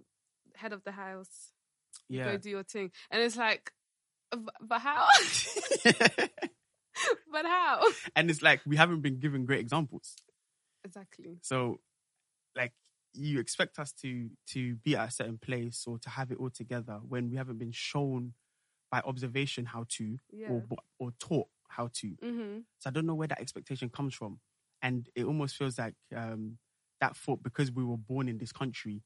head 0.57 0.73
of 0.73 0.83
the 0.85 0.93
house 0.93 1.53
Yeah. 2.09 2.25
go 2.25 2.37
do 2.39 2.51
your 2.51 2.63
thing. 2.65 2.91
And 3.11 3.23
it's 3.23 3.37
like, 3.37 3.73
"B- 4.33 4.39
but 4.61 4.81
how? 4.81 5.07
but 7.33 7.45
how? 7.45 7.83
and 8.15 8.31
it's 8.31 8.43
like 8.43 8.61
we 8.67 8.77
haven't 8.77 9.01
been 9.01 9.19
given 9.19 9.45
great 9.45 9.61
examples. 9.61 10.17
Exactly. 10.85 11.39
So, 11.43 11.81
like, 12.57 12.73
you 13.15 13.41
expect 13.41 13.79
us 13.79 13.93
to 14.03 14.29
to 14.49 14.75
be 14.77 14.97
at 14.97 15.09
a 15.09 15.13
certain 15.13 15.39
place 15.39 15.85
or 15.87 15.99
to 16.01 16.11
have 16.11 16.31
it 16.31 16.39
all 16.39 16.51
together 16.51 17.01
when 17.09 17.31
we 17.31 17.37
haven't 17.37 17.59
been 17.59 17.73
shown 17.73 18.35
by 18.95 19.01
observation 19.13 19.67
how 19.67 19.87
to 19.91 20.19
Yeah. 20.31 20.51
or 20.53 20.79
or 21.01 21.13
taught 21.21 21.49
how 21.69 21.89
to. 21.95 22.17
hmm 22.23 22.67
So 22.79 22.91
I 22.91 22.93
don't 22.93 23.07
know 23.07 23.17
where 23.17 23.29
that 23.29 23.41
expectation 23.41 23.91
comes 23.91 24.15
from, 24.15 24.41
and 24.83 25.09
it 25.17 25.25
almost 25.25 25.57
feels 25.57 25.79
like 25.79 25.97
um, 26.17 26.59
that 27.01 27.17
thought 27.17 27.43
because 27.43 27.73
we 27.73 27.85
were 27.85 27.99
born 27.99 28.29
in 28.29 28.39
this 28.39 28.53
country, 28.53 29.03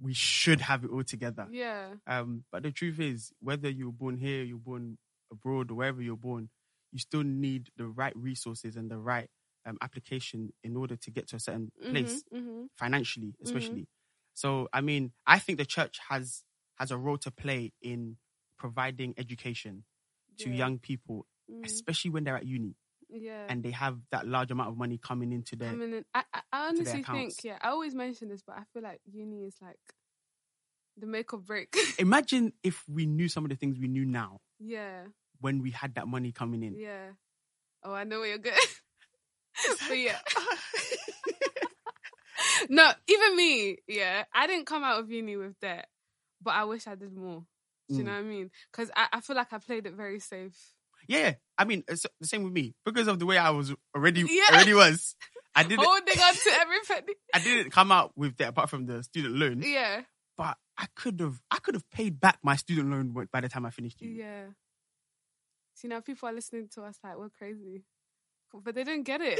we 0.00 0.14
should 0.14 0.60
have 0.60 0.84
it 0.84 0.90
all 0.90 1.04
together. 1.04 1.50
Yeah. 1.50 1.96
Um, 2.06 2.44
but 2.52 2.64
the 2.64 2.72
truth 2.72 3.00
is, 3.00 3.32
whether 3.40 3.70
you're 3.70 3.92
born 3.92 4.18
here, 4.18 4.44
you're 4.44 4.58
born 4.58 4.98
abroad, 5.32 5.72
or 5.72 5.76
wherever 5.76 6.02
you're 6.02 6.16
born, 6.16 6.50
you 6.92 7.00
still 7.00 7.24
need 7.24 7.70
the 7.76 7.88
right 7.88 8.16
resources 8.16 8.76
and 8.76 8.90
the 8.90 8.98
right 8.98 9.30
um, 9.66 9.78
application 9.82 10.52
in 10.64 10.76
order 10.76 10.96
to 10.96 11.12
get 11.12 11.28
to 11.28 11.36
a 11.36 11.40
certain 11.40 11.72
place 11.88 12.24
hmm 12.32 12.66
financially, 12.76 13.34
especially. 13.44 13.88
So, 14.34 14.68
I 14.72 14.82
mean, 14.82 15.12
I 15.26 15.40
think 15.40 15.58
the 15.58 15.66
church 15.66 15.98
has 16.10 16.44
has 16.78 16.90
a 16.92 16.98
role 16.98 17.18
to 17.18 17.32
play 17.32 17.72
in 17.82 18.18
providing 18.60 19.14
education 19.16 19.82
to 20.38 20.50
yeah. 20.50 20.56
young 20.56 20.78
people, 20.78 21.26
Mhm. 21.50 21.64
especially 21.64 22.10
when 22.10 22.24
they're 22.24 22.36
at 22.36 22.46
uni 22.46 22.76
Yeah. 23.08 23.46
and 23.48 23.64
they 23.64 23.72
have 23.72 23.98
that 24.10 24.28
large 24.28 24.52
amount 24.52 24.68
of 24.68 24.76
money 24.76 24.98
coming 24.98 25.32
into 25.32 25.56
their. 25.56 25.70
I 25.70 25.74
mean, 25.74 26.04
I, 26.14 26.24
I, 26.32 26.68
honestly 26.68 27.02
think, 27.02 27.42
yeah, 27.42 27.58
I 27.60 27.70
always 27.70 27.94
mention 27.94 28.28
this, 28.28 28.42
but 28.46 28.56
I 28.56 28.64
feel 28.72 28.82
like 28.82 29.00
uni 29.10 29.46
is 29.46 29.56
like 29.60 29.80
the 30.96 31.06
make 31.06 31.32
or 31.32 31.40
break. 31.40 31.72
Imagine 31.98 32.52
if 32.62 32.84
we 32.88 33.06
knew 33.06 33.28
some 33.28 33.44
of 33.44 33.50
the 33.50 33.56
things 33.56 33.78
we 33.78 33.88
knew 33.88 34.04
now 34.04 34.40
yeah. 34.60 35.06
when 35.40 35.62
we 35.62 35.70
had 35.70 35.94
that 35.94 36.06
money 36.06 36.30
coming 36.30 36.62
in. 36.62 36.78
Yeah. 36.78 37.12
Oh, 37.82 37.94
I 37.94 38.04
know 38.04 38.20
where 38.20 38.28
you're 38.28 38.38
going. 38.38 38.56
but 39.88 39.98
yeah. 39.98 40.18
no, 42.68 42.92
even 43.08 43.36
me, 43.36 43.78
yeah, 43.88 44.24
I 44.32 44.46
didn't 44.46 44.66
come 44.66 44.84
out 44.84 45.00
of 45.00 45.10
uni 45.10 45.36
with 45.36 45.58
debt, 45.60 45.88
but 46.42 46.54
I 46.54 46.64
wish 46.64 46.86
I 46.86 46.94
did 46.94 47.16
more. 47.16 47.44
Do 47.90 47.96
you 47.96 48.02
Mm. 48.02 48.06
know 48.06 48.12
what 48.12 48.18
I 48.18 48.22
mean? 48.22 48.50
Because 48.72 48.90
I, 48.96 49.08
I 49.14 49.20
feel 49.20 49.36
like 49.36 49.52
I 49.52 49.58
played 49.58 49.86
it 49.86 49.94
very 49.94 50.20
safe. 50.20 50.56
Yeah, 51.08 51.34
I 51.58 51.64
mean, 51.64 51.82
it's 51.88 52.06
the 52.20 52.26
same 52.26 52.44
with 52.44 52.52
me 52.52 52.74
because 52.84 53.08
of 53.08 53.18
the 53.18 53.26
way 53.26 53.36
I 53.38 53.50
was 53.50 53.74
already 53.96 54.20
Yeah. 54.22 54.54
already 54.54 54.74
was. 54.74 55.16
I 55.54 55.62
didn't 55.64 55.84
Holding 55.84 56.20
on 56.20 56.34
to 56.34 56.50
every 56.60 56.78
penny. 56.86 57.14
I 57.34 57.38
didn't 57.40 57.70
come 57.70 57.90
out 57.90 58.12
with 58.16 58.36
that 58.36 58.50
apart 58.50 58.70
from 58.70 58.86
the 58.86 59.02
student 59.02 59.34
loan, 59.36 59.62
Yeah. 59.62 60.02
but 60.36 60.56
I 60.78 60.86
could 60.94 61.18
have 61.20 61.40
I 61.50 61.58
could 61.58 61.74
have 61.74 61.88
paid 61.90 62.20
back 62.20 62.38
my 62.42 62.56
student 62.56 62.90
loan 62.90 63.28
by 63.32 63.40
the 63.40 63.48
time 63.48 63.66
I 63.66 63.70
finished 63.70 64.00
uni. 64.00 64.18
Yeah. 64.18 64.44
See, 65.74 65.88
now 65.88 66.00
people 66.00 66.28
are 66.28 66.32
listening 66.32 66.68
to 66.74 66.82
us 66.82 66.98
like, 67.02 67.16
we're 67.16 67.30
crazy. 67.30 67.82
But 68.52 68.74
they 68.74 68.84
didn't 68.84 69.04
get 69.04 69.20
it. 69.22 69.38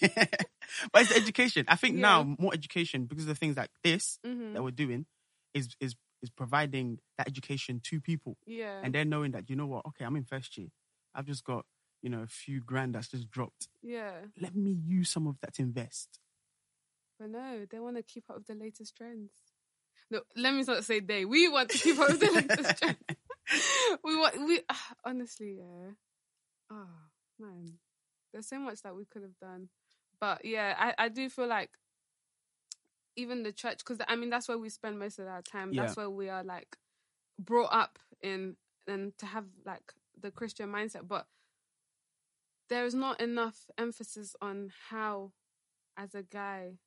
but 0.92 1.02
it's 1.02 1.16
education. 1.16 1.64
I 1.68 1.76
think 1.76 1.94
Yeah. 1.96 2.02
now 2.02 2.36
more 2.38 2.52
education 2.52 3.06
because 3.06 3.24
of 3.24 3.28
the 3.28 3.34
things 3.34 3.56
like 3.56 3.70
this 3.82 4.18
hmm 4.24 4.52
that 4.54 4.62
we're 4.62 4.70
doing 4.70 5.06
is 5.54 5.68
is 5.80 5.94
is 6.24 6.30
providing 6.30 6.98
that 7.18 7.28
education 7.28 7.80
to 7.84 8.00
people, 8.00 8.36
Yeah. 8.46 8.80
and 8.82 8.92
they're 8.94 9.04
knowing 9.14 9.30
that 9.32 9.48
you 9.48 9.54
know 9.56 9.66
what, 9.68 9.86
okay, 9.88 10.04
I'm 10.04 10.16
in 10.16 10.24
first 10.24 10.56
year, 10.58 10.68
I've 11.14 11.26
just 11.26 11.44
got 11.44 11.64
you 12.02 12.10
know 12.10 12.22
a 12.22 12.26
few 12.26 12.60
grand 12.60 12.94
that's 12.96 13.08
just 13.08 13.30
dropped. 13.30 13.68
yeah. 13.82 14.12
Let 14.40 14.54
me 14.56 14.72
use 14.72 15.08
some 15.10 15.26
of 15.28 15.36
that 15.40 15.54
to 15.54 15.62
invest. 15.62 16.18
But 17.18 17.30
no, 17.30 17.64
they 17.70 17.78
want 17.78 17.96
to 17.96 18.02
keep 18.02 18.24
up 18.28 18.36
with 18.38 18.46
the 18.48 18.54
latest 18.56 18.96
trends. 18.96 19.30
No, 20.10 20.20
let 20.36 20.52
me 20.52 20.64
not 20.66 20.84
say 20.84 20.98
they. 21.00 21.24
We 21.24 21.48
want 21.48 21.70
to 21.70 21.78
keep 21.78 21.98
up 21.98 22.08
with 22.10 22.20
the 22.20 22.32
latest 22.32 22.78
trends. 22.82 22.98
we 24.02 24.16
want 24.16 24.34
we 24.46 24.60
honestly, 25.04 25.58
yeah. 25.60 25.92
Oh 26.70 26.88
man, 27.38 27.74
there's 28.32 28.48
so 28.48 28.58
much 28.58 28.82
that 28.82 28.96
we 28.96 29.04
could 29.04 29.22
have 29.22 29.38
done, 29.40 29.68
but 30.20 30.44
yeah, 30.44 30.74
I 30.78 31.04
I 31.04 31.08
do 31.08 31.28
feel 31.30 31.46
like 31.46 31.70
even 33.16 33.42
the 33.42 33.52
church, 33.52 33.78
because 33.78 33.98
I 34.08 34.16
mean 34.16 34.30
that's 34.30 34.48
where 34.48 34.58
we 34.58 34.68
spend 34.68 34.98
most 34.98 35.18
of 35.18 35.26
our 35.26 35.42
time. 35.42 35.72
That's 35.72 35.96
where 35.96 36.10
we 36.10 36.28
are 36.28 36.42
like 36.44 36.76
brought 37.38 37.72
up 37.72 37.98
in, 38.22 38.56
and 38.86 39.16
to 39.18 39.26
have 39.26 39.44
like 39.64 39.92
the 40.20 40.30
Christian 40.30 40.68
mindset, 40.70 41.06
but 41.08 41.26
there 42.70 42.86
is 42.86 42.94
not 42.94 43.20
enough 43.20 43.56
emphasis 43.76 44.34
on 44.40 44.72
how, 44.88 45.32
as 45.98 46.14
a 46.14 46.22
guy, 46.22 46.78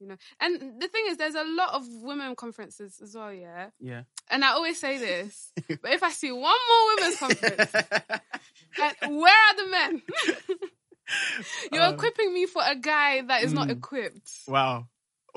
you 0.00 0.06
know. 0.06 0.16
And 0.40 0.80
the 0.80 0.88
thing 0.88 1.04
is, 1.08 1.16
there's 1.16 1.34
a 1.34 1.44
lot 1.44 1.74
of 1.74 1.86
women 2.02 2.34
conferences 2.34 3.00
as 3.02 3.14
well, 3.14 3.32
yeah. 3.32 3.70
Yeah. 3.78 4.02
And 4.30 4.44
I 4.44 4.48
always 4.52 4.78
say 4.80 4.98
this, 4.98 5.52
but 5.82 5.92
if 5.92 6.02
I 6.02 6.10
see 6.10 6.32
one 6.32 6.42
more 6.42 6.96
women's 6.96 7.18
conference, 7.18 7.72
where 9.08 9.34
are 9.34 9.56
the 9.56 9.66
men? 9.70 10.02
You're 11.72 11.82
Um, 11.82 11.94
equipping 11.94 12.34
me 12.34 12.46
for 12.46 12.62
a 12.64 12.76
guy 12.76 13.22
that 13.22 13.42
is 13.42 13.52
not 13.52 13.68
mm. 13.68 13.72
equipped. 13.72 14.30
wow, 14.46 14.86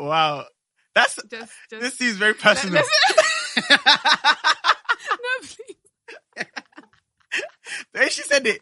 wow, 0.05 0.45
that's 0.95 1.15
Just, 1.29 1.51
just 1.69 1.81
this 1.81 1.97
seems 1.97 2.17
very 2.17 2.33
personal. 2.33 2.83
no, 3.69 3.75
please. 5.39 5.77
the 7.93 7.99
way 7.99 8.09
she 8.09 8.23
said 8.23 8.45
it. 8.47 8.61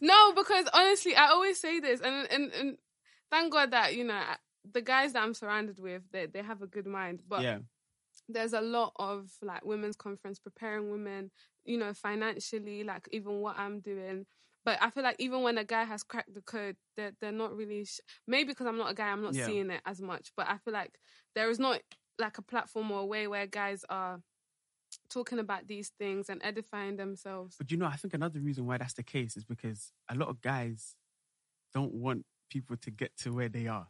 No, 0.00 0.32
because 0.32 0.66
honestly, 0.72 1.14
I 1.14 1.26
always 1.28 1.58
say 1.60 1.80
this, 1.80 2.00
and 2.00 2.26
and, 2.30 2.52
and 2.52 2.78
thank 3.30 3.52
God 3.52 3.70
that 3.72 3.94
you 3.94 4.04
know 4.04 4.20
the 4.70 4.82
guys 4.82 5.12
that 5.12 5.22
I'm 5.22 5.34
surrounded 5.34 5.78
with, 5.78 6.02
they 6.12 6.26
they 6.26 6.42
have 6.42 6.62
a 6.62 6.66
good 6.66 6.86
mind. 6.86 7.20
But 7.28 7.42
yeah, 7.42 7.58
there's 8.28 8.52
a 8.52 8.60
lot 8.60 8.92
of 8.96 9.30
like 9.42 9.64
women's 9.64 9.96
conference 9.96 10.38
preparing 10.38 10.90
women, 10.90 11.30
you 11.64 11.78
know, 11.78 11.92
financially, 11.94 12.84
like 12.84 13.08
even 13.12 13.40
what 13.40 13.58
I'm 13.58 13.80
doing. 13.80 14.26
But 14.64 14.78
I 14.80 14.90
feel 14.90 15.02
like 15.02 15.16
even 15.18 15.42
when 15.42 15.58
a 15.58 15.64
guy 15.64 15.84
has 15.84 16.02
cracked 16.02 16.34
the 16.34 16.42
code, 16.42 16.76
they're 16.96 17.12
they're 17.20 17.32
not 17.32 17.56
really. 17.56 17.84
Sh- 17.84 18.00
Maybe 18.26 18.48
because 18.52 18.66
I'm 18.66 18.78
not 18.78 18.90
a 18.90 18.94
guy, 18.94 19.08
I'm 19.08 19.22
not 19.22 19.34
Yeah. 19.34 19.46
seeing 19.46 19.70
it 19.70 19.80
as 19.86 20.00
much. 20.00 20.32
But 20.36 20.48
I 20.48 20.58
feel 20.58 20.72
like 20.72 20.98
there 21.34 21.50
is 21.50 21.58
not 21.58 21.80
like 22.18 22.38
a 22.38 22.42
platform 22.42 22.90
or 22.90 23.00
a 23.00 23.06
way 23.06 23.26
where 23.26 23.46
guys 23.46 23.84
are 23.88 24.20
talking 25.08 25.38
about 25.38 25.66
these 25.66 25.90
things 25.98 26.28
and 26.28 26.40
edifying 26.44 26.96
themselves. 26.96 27.56
But 27.58 27.70
you 27.70 27.76
know, 27.76 27.86
I 27.86 27.96
think 27.96 28.14
another 28.14 28.40
reason 28.40 28.66
why 28.66 28.78
that's 28.78 28.92
the 28.94 29.02
case 29.02 29.36
is 29.36 29.44
because 29.44 29.92
a 30.08 30.14
lot 30.14 30.28
of 30.28 30.40
guys 30.40 30.94
don't 31.74 31.92
want 31.94 32.24
people 32.50 32.76
to 32.76 32.90
get 32.90 33.16
to 33.18 33.32
where 33.34 33.48
they 33.48 33.66
are. 33.66 33.88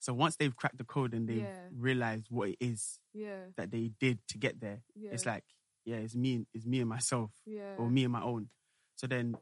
So 0.00 0.12
once 0.12 0.36
they've 0.36 0.54
cracked 0.54 0.78
the 0.78 0.84
code 0.84 1.14
and 1.14 1.28
they've 1.28 1.38
Yeah. 1.44 1.68
realized 1.70 2.26
what 2.30 2.50
it 2.50 2.56
is 2.60 2.98
Yeah, 3.12 3.46
that 3.56 3.70
they 3.70 3.88
did 4.00 4.18
to 4.28 4.38
get 4.38 4.60
there, 4.60 4.82
yeah, 4.94 5.10
it's 5.12 5.24
like, 5.26 5.44
yeah, 5.84 5.96
it's 5.96 6.14
me, 6.14 6.34
and- 6.36 6.46
it's 6.52 6.66
me 6.66 6.80
and 6.80 6.88
myself, 6.88 7.30
yeah, 7.46 7.76
or 7.76 7.88
me 7.90 8.04
and 8.04 8.12
my 8.12 8.22
own. 8.22 8.50
So 9.04 9.08
then, 9.08 9.36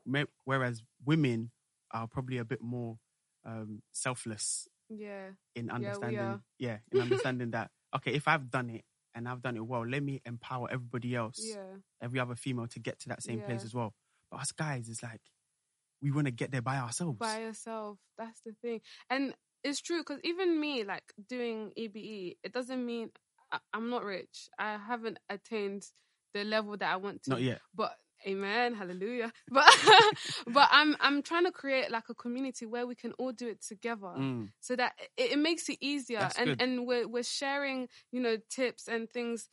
whereas 0.45 0.83
women 1.07 1.53
are 1.93 2.09
probably 2.09 2.39
a 2.39 2.45
bit 2.45 2.61
more 2.61 2.99
um, 3.47 3.81
selfless 3.93 4.67
yeah, 4.89 5.29
in 5.55 5.71
understanding, 5.71 6.21
are. 6.21 6.41
yeah, 6.59 6.79
in 6.93 7.01
understanding 7.01 7.53
that 7.53 7.71
okay, 7.95 8.13
if 8.13 8.27
I've 8.27 8.51
done 8.51 8.71
it 8.71 8.83
and 9.15 9.29
I've 9.29 9.41
done 9.41 9.57
it 9.57 9.65
well, 9.65 9.87
let 9.87 10.03
me 10.03 10.21
empower 10.27 10.67
everybody 10.69 11.15
else 11.15 11.39
yeah, 11.49 11.77
every 12.03 12.19
other 12.19 12.35
female 12.35 12.67
to 12.69 12.81
get 12.81 12.99
to 13.01 13.11
that 13.11 13.23
same 13.23 13.41
place 13.43 13.63
as 13.63 13.73
well. 13.73 13.95
But 14.33 14.41
us 14.41 14.51
guys, 14.51 14.89
it's 14.89 15.01
like 15.01 15.21
we 16.03 16.11
want 16.11 16.27
to 16.27 16.33
get 16.33 16.51
there 16.51 16.61
by 16.61 16.79
ourselves. 16.79 17.21
by 17.21 17.43
yourself. 17.43 17.99
That's 18.19 18.41
the 18.45 18.55
thing, 18.63 18.81
and 19.11 19.33
it's 19.63 19.81
true 19.81 20.01
because 20.01 20.19
even 20.25 20.59
me, 20.59 20.83
like 20.83 21.05
doing 21.29 21.71
EBE, 21.79 22.37
it 22.43 22.53
doesn't 22.53 22.85
mean 22.85 23.13
I- 23.53 23.61
I'm 23.73 23.91
not 23.91 24.03
rich. 24.03 24.49
I 24.59 24.77
haven't 24.77 25.21
attained 25.29 25.87
the 26.35 26.43
level 26.43 26.77
that 26.79 26.93
I 26.93 26.97
want 26.97 27.23
to. 27.25 27.31
Not 27.31 27.43
yet. 27.43 27.61
but 27.77 27.97
amen 28.27 28.75
hallelujah 28.75 29.33
but 29.51 29.67
but 30.47 30.69
i'm 30.71 30.97
i'm 31.01 31.23
trying 31.23 31.45
to 31.45 31.53
create 31.53 31.91
like 31.91 32.09
a 32.09 32.15
community 32.15 32.67
where 32.67 32.87
we 32.87 32.95
can 32.95 33.13
all 33.19 33.33
do 33.33 33.49
it 33.49 33.63
together 33.63 34.13
Mm, 34.19 34.49
so 34.61 34.77
that 34.77 34.93
it, 35.17 35.33
it 35.33 35.39
makes 35.39 35.69
it 35.69 35.79
easier 35.81 36.19
That's 36.21 36.39
and 36.39 36.49
good. 36.51 36.63
and 36.63 36.87
we're 36.87 37.09
we're 37.09 37.23
sharing 37.23 37.89
you 38.11 38.21
know 38.21 38.37
tips 38.51 38.89
and 38.89 39.09
things 39.11 39.49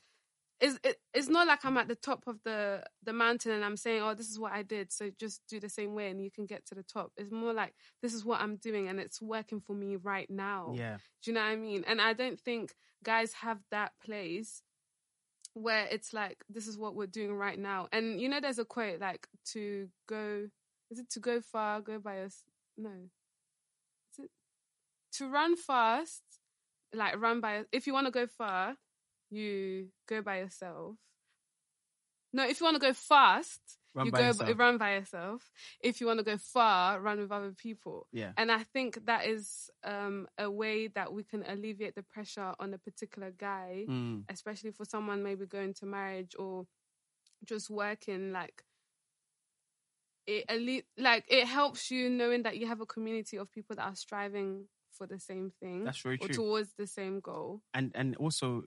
it's, 0.62 0.78
it, 0.84 0.98
it's 1.14 1.30
not 1.30 1.48
like 1.48 1.64
i'm 1.64 1.78
at 1.78 1.88
the 1.88 1.96
top 1.96 2.24
of 2.28 2.38
the 2.44 2.84
the 3.04 3.14
mountain 3.14 3.52
and 3.54 3.64
i'm 3.64 3.78
saying 3.78 4.02
oh 4.02 4.14
this 4.14 4.30
is 4.30 4.38
what 4.38 4.52
i 4.52 4.62
did 4.62 4.92
so 4.92 5.10
just 5.18 5.42
do 5.48 5.60
the 5.60 5.70
same 5.70 5.96
way 5.96 6.10
and 6.10 6.22
you 6.22 6.30
can 6.30 6.46
get 6.46 6.66
to 6.66 6.76
the 6.76 6.84
top 6.84 7.12
it's 7.18 7.32
more 7.32 7.54
like 7.54 7.74
this 8.02 8.14
is 8.14 8.26
what 8.26 8.42
i'm 8.42 8.58
doing 8.58 8.88
and 8.90 9.00
it's 9.00 9.22
working 9.22 9.62
for 9.62 9.74
me 9.74 9.96
right 9.96 10.30
now 10.30 10.74
yeah. 10.76 10.98
do 11.24 11.32
you 11.32 11.36
know 11.36 11.42
what 11.42 11.48
I 11.52 11.56
mean? 11.56 11.84
And 11.88 12.02
I 12.02 12.14
don't 12.14 12.40
think 12.40 12.74
guys 13.04 13.34
have 13.34 13.60
that 13.72 13.94
place 14.06 14.62
where 15.54 15.88
it's 15.92 16.14
like 16.14 16.44
this 16.50 16.68
is 16.68 16.78
what 16.78 16.96
we're 16.96 17.08
doing 17.08 17.34
right 17.34 17.58
now. 17.58 17.88
And 17.92 18.20
you 18.22 18.30
know, 18.30 18.40
there's 18.40 18.60
a 18.60 18.66
quote 18.66 19.00
like 19.00 19.28
to 19.54 19.90
go. 20.08 20.48
Is 20.92 21.00
it 21.00 21.10
to 21.12 21.20
go 21.20 21.42
far? 21.42 21.82
Go 21.82 22.00
by 22.00 22.22
us? 22.22 22.44
No. 22.78 22.90
Is 24.12 24.26
it 24.26 24.32
to 25.14 25.30
run 25.30 25.56
fast? 25.56 26.24
Like 26.94 27.20
run 27.20 27.42
by. 27.42 27.64
If 27.72 27.88
you 27.88 27.94
want 27.94 28.08
to 28.08 28.12
go 28.12 28.28
far, 28.28 28.76
you 29.30 29.88
go 30.08 30.22
by 30.22 30.40
yourself. 30.40 30.96
No, 32.32 32.48
if 32.48 32.60
you 32.60 32.66
want 32.66 32.76
to 32.76 32.88
go 32.88 32.94
fast, 32.94 33.79
Run 33.96 34.06
you 34.06 34.12
by 34.12 34.20
go 34.20 34.26
yourself. 34.28 34.60
run 34.60 34.78
by 34.78 34.94
yourself. 34.96 35.52
If 35.82 36.00
you 36.00 36.08
want 36.08 36.20
to 36.20 36.24
go 36.26 36.38
far, 36.38 37.00
run 37.02 37.20
with 37.20 37.32
other 37.32 37.52
people. 37.52 38.08
Yeah. 38.12 38.32
And 38.38 38.52
I 38.52 38.64
think 38.64 39.06
that 39.08 39.26
is 39.26 39.70
um, 39.84 40.28
a 40.38 40.50
way 40.50 40.88
that 40.90 41.12
we 41.12 41.24
can 41.24 41.44
alleviate 41.48 41.96
the 41.96 42.04
pressure 42.04 42.54
on 42.60 42.74
a 42.74 42.78
particular 42.78 43.32
guy, 43.32 43.86
Mm, 43.90 44.24
especially 44.30 44.72
for 44.72 44.86
someone 44.86 45.24
maybe 45.24 45.46
going 45.46 45.74
to 45.76 45.86
marriage 45.86 46.36
or 46.38 46.66
just 47.46 47.70
working. 47.70 48.32
Like 48.32 48.64
it, 50.28 50.46
alle- 50.50 50.82
like 50.98 51.26
it 51.28 51.48
helps 51.48 51.90
you 51.90 52.10
knowing 52.10 52.44
that 52.44 52.58
you 52.58 52.68
have 52.68 52.82
a 52.82 52.86
community 52.86 53.38
of 53.38 53.52
people 53.52 53.76
that 53.76 53.86
are 53.86 53.96
striving 53.96 54.66
for 54.92 55.08
the 55.08 55.20
same 55.20 55.52
thing 55.60 55.84
that's 55.84 56.02
very 56.02 56.18
or 56.22 56.28
true. 56.28 56.36
towards 56.36 56.74
the 56.78 56.86
same 56.88 57.20
goal. 57.20 57.62
and 57.74 57.92
and 57.96 58.16
also 58.18 58.64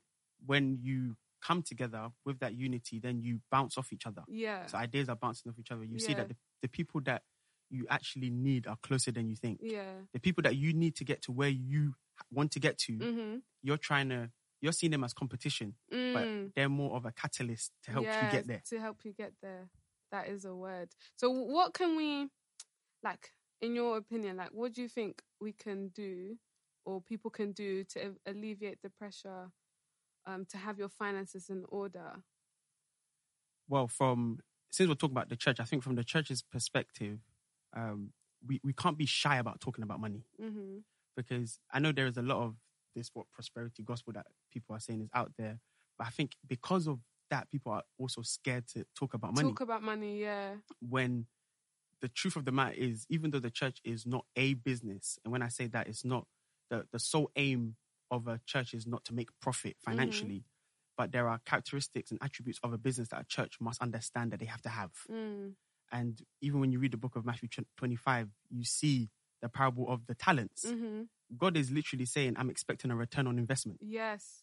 when 0.47 0.79
you 0.83 1.17
come 1.45 1.63
together 1.63 2.09
with 2.25 2.39
that 2.41 2.55
unity, 2.55 2.99
then 3.01 3.21
you 3.21 3.41
bounce 3.51 3.77
off 3.79 3.93
each 3.93 4.07
other. 4.07 4.23
Yeah, 4.29 4.67
So 4.67 4.79
ideas 4.79 5.09
are 5.09 5.17
bouncing 5.17 5.51
off 5.51 5.59
each 5.59 5.71
other. 5.71 5.85
You 5.85 5.99
see 5.99 6.15
that 6.15 6.29
the, 6.29 6.37
the 6.63 6.69
people 6.69 7.01
that 7.03 7.23
you 7.71 7.87
actually 7.91 8.31
need 8.31 8.67
are 8.67 8.77
closer 8.83 9.11
than 9.11 9.29
you 9.29 9.37
think. 9.37 9.59
yeah. 9.63 9.93
The 10.13 10.21
people 10.21 10.43
that 10.43 10.57
you 10.57 10.73
need 10.73 10.95
to 10.97 11.05
get 11.05 11.23
to 11.23 11.33
where 11.33 11.49
you 11.49 11.95
want 12.31 12.53
to 12.53 12.61
get 12.61 12.79
to, 12.79 12.93
Mm-hmm. 12.93 13.37
you're 13.63 13.79
trying 13.79 14.09
to 14.11 14.31
you're 14.61 14.73
seeing 14.73 14.93
them 14.93 15.03
as 15.03 15.13
competition, 15.13 15.75
Mm. 15.93 16.13
but 16.15 16.55
they're 16.55 16.69
more 16.69 16.95
of 16.95 17.05
a 17.05 17.11
catalyst 17.11 17.73
to 17.85 17.91
help 17.91 18.05
you 18.07 18.31
get 18.31 18.47
there. 18.47 18.63
To 18.69 18.79
help 18.79 18.99
you 19.05 19.13
get 19.13 19.33
there. 19.43 19.69
That 20.13 20.29
is 20.29 20.45
a 20.45 20.55
word. 20.55 20.91
So 21.17 21.31
what 21.31 21.75
can 21.75 21.97
we 21.97 22.29
like 23.03 23.31
in 23.61 23.75
your 23.75 23.97
opinion, 23.97 24.37
like 24.37 24.51
what 24.53 24.73
do 24.75 24.83
you 24.83 24.89
think 24.89 25.23
we 25.41 25.53
can 25.53 25.89
do 25.89 26.37
or 26.85 27.01
people 27.01 27.31
can 27.31 27.53
do 27.53 27.83
to 27.85 28.15
alleviate 28.27 28.79
the 28.83 28.91
pressure 28.91 29.51
um 30.27 30.45
to 30.47 30.57
have 30.59 30.79
your 30.79 30.89
finances 30.89 31.49
in 31.51 31.65
order? 31.69 32.23
well, 33.69 33.89
from 33.89 34.39
since 34.71 34.89
we're 34.89 34.95
talking 34.95 35.15
about 35.15 35.29
the 35.29 35.37
church, 35.37 35.61
I 35.61 35.65
think 35.65 35.83
from 35.83 35.95
the 35.95 36.05
church's 36.05 36.43
perspective, 36.43 37.21
um, 37.75 38.13
we, 38.47 38.61
we 38.65 38.73
can't 38.73 38.99
be 38.99 39.07
shy 39.07 39.37
about 39.37 39.61
talking 39.61 39.85
about 39.85 40.01
money 40.01 40.25
Mhm. 40.41 40.83
because 41.17 41.59
I 41.73 41.79
know 41.79 41.93
there 41.93 42.07
is 42.07 42.17
a 42.17 42.23
lot 42.23 42.43
of 42.43 42.57
this 42.95 43.11
what 43.15 43.31
prosperity 43.31 43.83
gospel 43.83 44.13
that 44.15 44.27
people 44.53 44.75
are 44.77 44.81
saying 44.81 45.01
is 45.03 45.09
out 45.15 45.33
there, 45.39 45.61
but 45.99 46.07
I 46.07 46.11
think 46.11 46.37
because 46.47 46.87
of 46.87 47.01
that, 47.31 47.51
people 47.51 47.73
are 47.73 47.83
also 47.99 48.21
scared 48.23 48.67
to 48.69 48.85
talk 48.95 49.15
about 49.15 49.35
money. 49.35 49.49
Talk 49.49 49.61
about 49.61 49.83
money, 49.83 50.21
yeah. 50.21 50.57
when 50.81 51.27
the 52.01 52.09
truth 52.09 52.37
of 52.37 52.45
the 52.45 52.53
matter 52.53 52.75
is, 52.77 53.07
even 53.09 53.31
though 53.31 53.39
the 53.39 53.51
church 53.51 53.81
is 53.85 54.05
not 54.07 54.27
a 54.37 54.55
business, 54.55 55.19
and 55.25 55.33
when 55.33 55.41
I 55.43 55.49
say 55.49 55.67
that, 55.69 55.87
it's 55.87 56.05
not 56.05 56.27
the, 56.69 56.87
the 56.93 56.99
sole 56.99 57.31
aim 57.37 57.77
of 58.13 58.29
a 58.29 58.39
church 58.47 58.75
is 58.75 58.87
not 58.87 59.05
to 59.07 59.15
make 59.15 59.31
profit 59.41 59.77
financially, 59.81 60.45
but 60.97 61.11
there 61.11 61.29
are 61.29 61.41
characteristics 61.45 62.11
and 62.13 62.21
attributes 62.23 62.61
of 62.63 62.73
a 62.73 62.79
business 62.79 63.09
that 63.09 63.23
a 63.23 63.25
church 63.25 63.57
must 63.61 63.81
understand 63.83 64.31
that 64.31 64.39
they 64.39 64.47
have 64.47 64.63
to 64.63 64.69
have. 64.69 64.91
Mm. 65.11 65.55
And 65.91 66.21
even 66.41 66.61
when 66.61 66.71
you 66.71 66.79
read 66.79 66.93
the 66.93 66.99
book 66.99 67.17
of 67.17 67.25
Matthew 67.25 67.49
25, 67.77 68.29
you 68.51 68.65
see 68.65 69.11
the 69.41 69.49
parable 69.49 69.89
of 69.89 70.07
the 70.07 70.15
talents. 70.15 70.69
hmm 70.69 71.03
God 71.35 71.57
is 71.57 71.71
literally 71.71 72.05
saying, 72.05 72.35
I'm 72.37 72.51
expecting 72.51 72.91
a 72.91 72.97
return 72.97 73.27
on 73.27 73.39
investment. 73.39 73.79
Yes. 73.81 74.43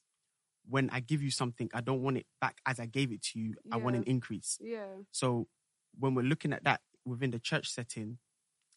When 0.67 0.89
I 0.89 1.01
give 1.01 1.21
you 1.21 1.29
something, 1.29 1.69
I 1.71 1.81
don't 1.81 2.01
want 2.01 2.17
it 2.17 2.25
back 2.41 2.57
as 2.65 2.79
I 2.79 2.87
gave 2.87 3.11
it 3.11 3.21
to 3.25 3.39
you. 3.39 3.53
I 3.71 3.77
want 3.77 3.95
an 3.95 4.03
increase. 4.05 4.57
Yeah. 4.59 4.87
So 5.11 5.47
when 5.99 6.15
we're 6.15 6.23
looking 6.23 6.51
at 6.51 6.63
that 6.63 6.81
within 7.05 7.29
the 7.29 7.37
church 7.37 7.69
setting, 7.69 8.17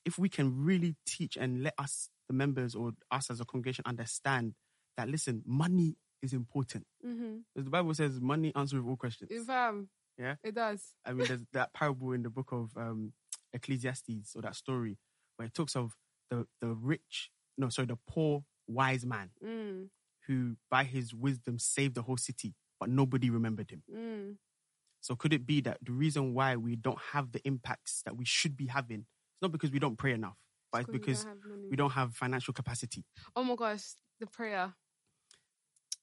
if 0.04 0.18
we 0.18 0.28
can 0.28 0.62
really 0.62 0.96
teach 1.06 1.38
and 1.38 1.62
let 1.62 1.72
us, 1.78 2.10
the 2.28 2.34
members 2.34 2.74
or 2.74 2.92
us 3.10 3.30
as 3.30 3.40
a 3.40 3.46
congregation, 3.46 3.84
understand 3.86 4.54
that 4.96 5.08
listen, 5.08 5.42
money 5.46 5.96
is 6.22 6.32
important. 6.32 6.86
hmm 7.02 7.38
As 7.56 7.64
the 7.64 7.70
Bible 7.70 7.94
says, 7.94 8.20
money 8.20 8.52
answers 8.54 8.82
all 8.86 8.96
questions. 8.96 9.30
If 9.30 9.48
um 9.50 9.88
Yeah. 10.18 10.36
it 10.44 10.54
does. 10.54 10.94
I 11.04 11.12
mean, 11.12 11.26
there's 11.26 11.44
that 11.52 11.72
parable 11.72 12.12
in 12.12 12.22
the 12.22 12.30
book 12.30 12.52
of 12.52 12.76
um, 12.76 13.12
Ecclesiastes, 13.52 14.34
or 14.36 14.42
that 14.42 14.56
story 14.56 14.98
where 15.36 15.46
it 15.46 15.54
talks 15.54 15.74
of 15.76 15.96
the 16.30 16.46
the 16.60 16.68
rich, 16.68 17.30
no, 17.58 17.68
sorry, 17.68 17.86
the 17.86 17.98
poor 18.06 18.44
wise 18.66 19.04
man 19.04 19.30
Mm. 19.42 19.88
who, 20.26 20.56
by 20.70 20.84
his 20.84 21.12
wisdom, 21.14 21.58
saved 21.58 21.94
the 21.94 22.02
whole 22.02 22.16
city, 22.16 22.54
but 22.78 22.88
nobody 22.88 23.30
remembered 23.30 23.70
him. 23.70 23.82
Mm. 23.92 24.36
So 25.00 25.16
could 25.16 25.32
it 25.32 25.44
be 25.46 25.60
that 25.62 25.78
the 25.82 25.92
reason 25.92 26.32
why 26.34 26.56
we 26.56 26.76
don't 26.76 27.00
have 27.12 27.32
the 27.32 27.40
impacts 27.44 28.02
that 28.04 28.16
we 28.16 28.24
should 28.24 28.56
be 28.56 28.66
having, 28.66 29.00
is 29.00 29.42
not 29.42 29.50
because 29.52 29.72
we 29.72 29.80
don't 29.80 29.96
pray 29.96 30.12
enough, 30.12 30.36
but 30.70 30.82
it's 30.82 30.90
we 30.90 30.98
because 30.98 31.24
don't 31.24 31.34
have 31.42 31.70
we 31.70 31.76
don't 31.76 31.90
have 31.92 32.14
financial 32.14 32.54
capacity. 32.54 33.04
Oh 33.34 33.42
my 33.42 33.56
gosh, 33.56 33.94
the 34.20 34.26
prayer. 34.26 34.72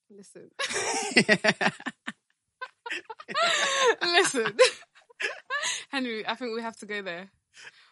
Listen. 0.09 0.49
Listen. 4.01 4.53
Henry, 5.91 6.27
I 6.27 6.35
think 6.35 6.55
we 6.55 6.61
have 6.61 6.77
to 6.77 6.85
go 6.85 7.01
there. 7.01 7.29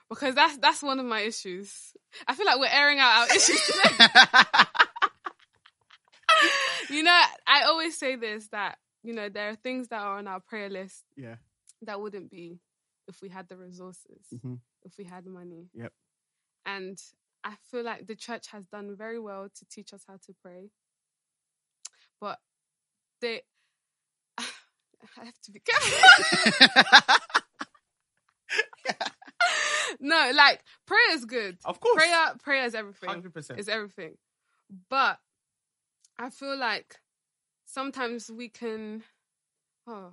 Because 0.10 0.36
that's 0.36 0.58
that's 0.58 0.82
one 0.82 0.99
of 0.99 1.06
my 1.06 1.21
issues. 1.21 1.71
I 2.27 2.34
feel 2.34 2.45
like 2.45 2.60
we're 2.60 2.67
airing 2.71 2.99
out 2.99 3.27
our 3.30 3.36
issues 3.36 3.60
you 6.89 7.03
know, 7.03 7.21
I 7.45 7.63
always 7.63 7.97
say 7.97 8.15
this 8.15 8.47
that, 8.49 8.77
you 9.03 9.13
know, 9.13 9.30
there 9.30 9.49
are 9.49 9.56
things 9.56 9.89
that 9.89 10.01
are 10.01 10.17
on 10.17 10.27
our 10.27 10.39
prayer 10.39 10.69
list 10.69 11.03
yeah. 11.15 11.36
that 11.82 11.99
wouldn't 11.99 12.32
be 12.32 12.60
if 13.08 13.21
we 13.21 13.30
had 13.30 13.47
the 13.49 13.58
resources, 13.58 14.21
Mhm. 14.34 14.60
if 14.84 14.97
we 14.97 15.03
had 15.03 15.25
money. 15.25 15.69
Yep. 15.73 15.91
And 16.65 16.97
I 17.43 17.56
feel 17.71 17.84
like 17.84 18.08
the 18.08 18.15
church 18.15 18.47
has 18.47 18.65
done 18.67 18.95
very 18.95 19.19
well 19.19 19.49
to 19.53 19.65
teach 19.69 19.93
us 19.93 20.03
how 20.08 20.17
to 20.25 20.34
pray. 20.41 20.69
But 22.19 22.39
they 23.21 23.41
I 24.38 25.25
have 25.25 25.39
to 25.43 25.51
be 25.51 25.60
careful. 25.60 27.15
no, 29.99 30.32
like 30.36 30.62
prayer 30.86 31.13
is 31.13 31.25
good. 31.25 31.58
Of 31.65 31.80
course. 31.80 31.95
Prayer 31.95 32.34
prayer 32.43 32.65
is 32.65 32.75
everything. 32.75 33.10
100%. 33.10 33.58
Is 33.58 33.69
everything. 33.69 34.15
But 34.89 35.17
I 36.19 36.30
feel 36.30 36.58
like 36.58 36.95
sometimes 37.65 38.32
we 38.32 38.49
can 38.49 39.03
oh 39.88 40.12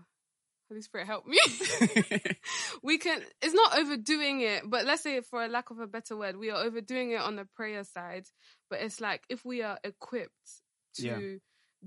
Holy 0.71 0.81
Spirit, 0.81 1.07
help 1.07 1.27
me. 1.27 1.39
we 2.83 2.99
can. 2.99 3.21
It's 3.43 3.55
not 3.55 3.79
overdoing 3.79 4.41
it, 4.41 4.63
but 4.65 4.87
let's 4.87 5.03
say, 5.03 5.21
for 5.21 5.45
a 5.45 5.49
lack 5.49 5.71
of 5.71 5.79
a 5.79 5.87
better 5.87 6.17
word, 6.17 6.37
we 6.37 6.51
are 6.51 6.63
overdoing 6.65 7.11
it 7.11 7.21
on 7.21 7.37
the 7.37 7.47
prayer 7.55 7.85
side. 7.85 8.25
But 8.71 8.81
it's 8.81 9.01
like 9.01 9.23
if 9.29 9.45
we 9.45 9.63
are 9.63 9.79
equipped 9.85 10.63
to 10.97 11.07
Yeah. 11.07 11.19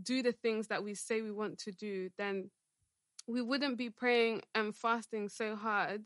Do 0.01 0.21
the 0.23 0.31
things 0.31 0.67
that 0.67 0.83
we 0.83 0.93
say 0.95 1.21
we 1.21 1.31
want 1.31 1.57
to 1.59 1.71
do, 1.71 2.09
then 2.17 2.49
we 3.27 3.41
wouldn't 3.41 3.77
be 3.77 3.89
praying 3.89 4.41
and 4.55 4.75
fasting 4.75 5.29
so 5.29 5.55
hard. 5.55 6.03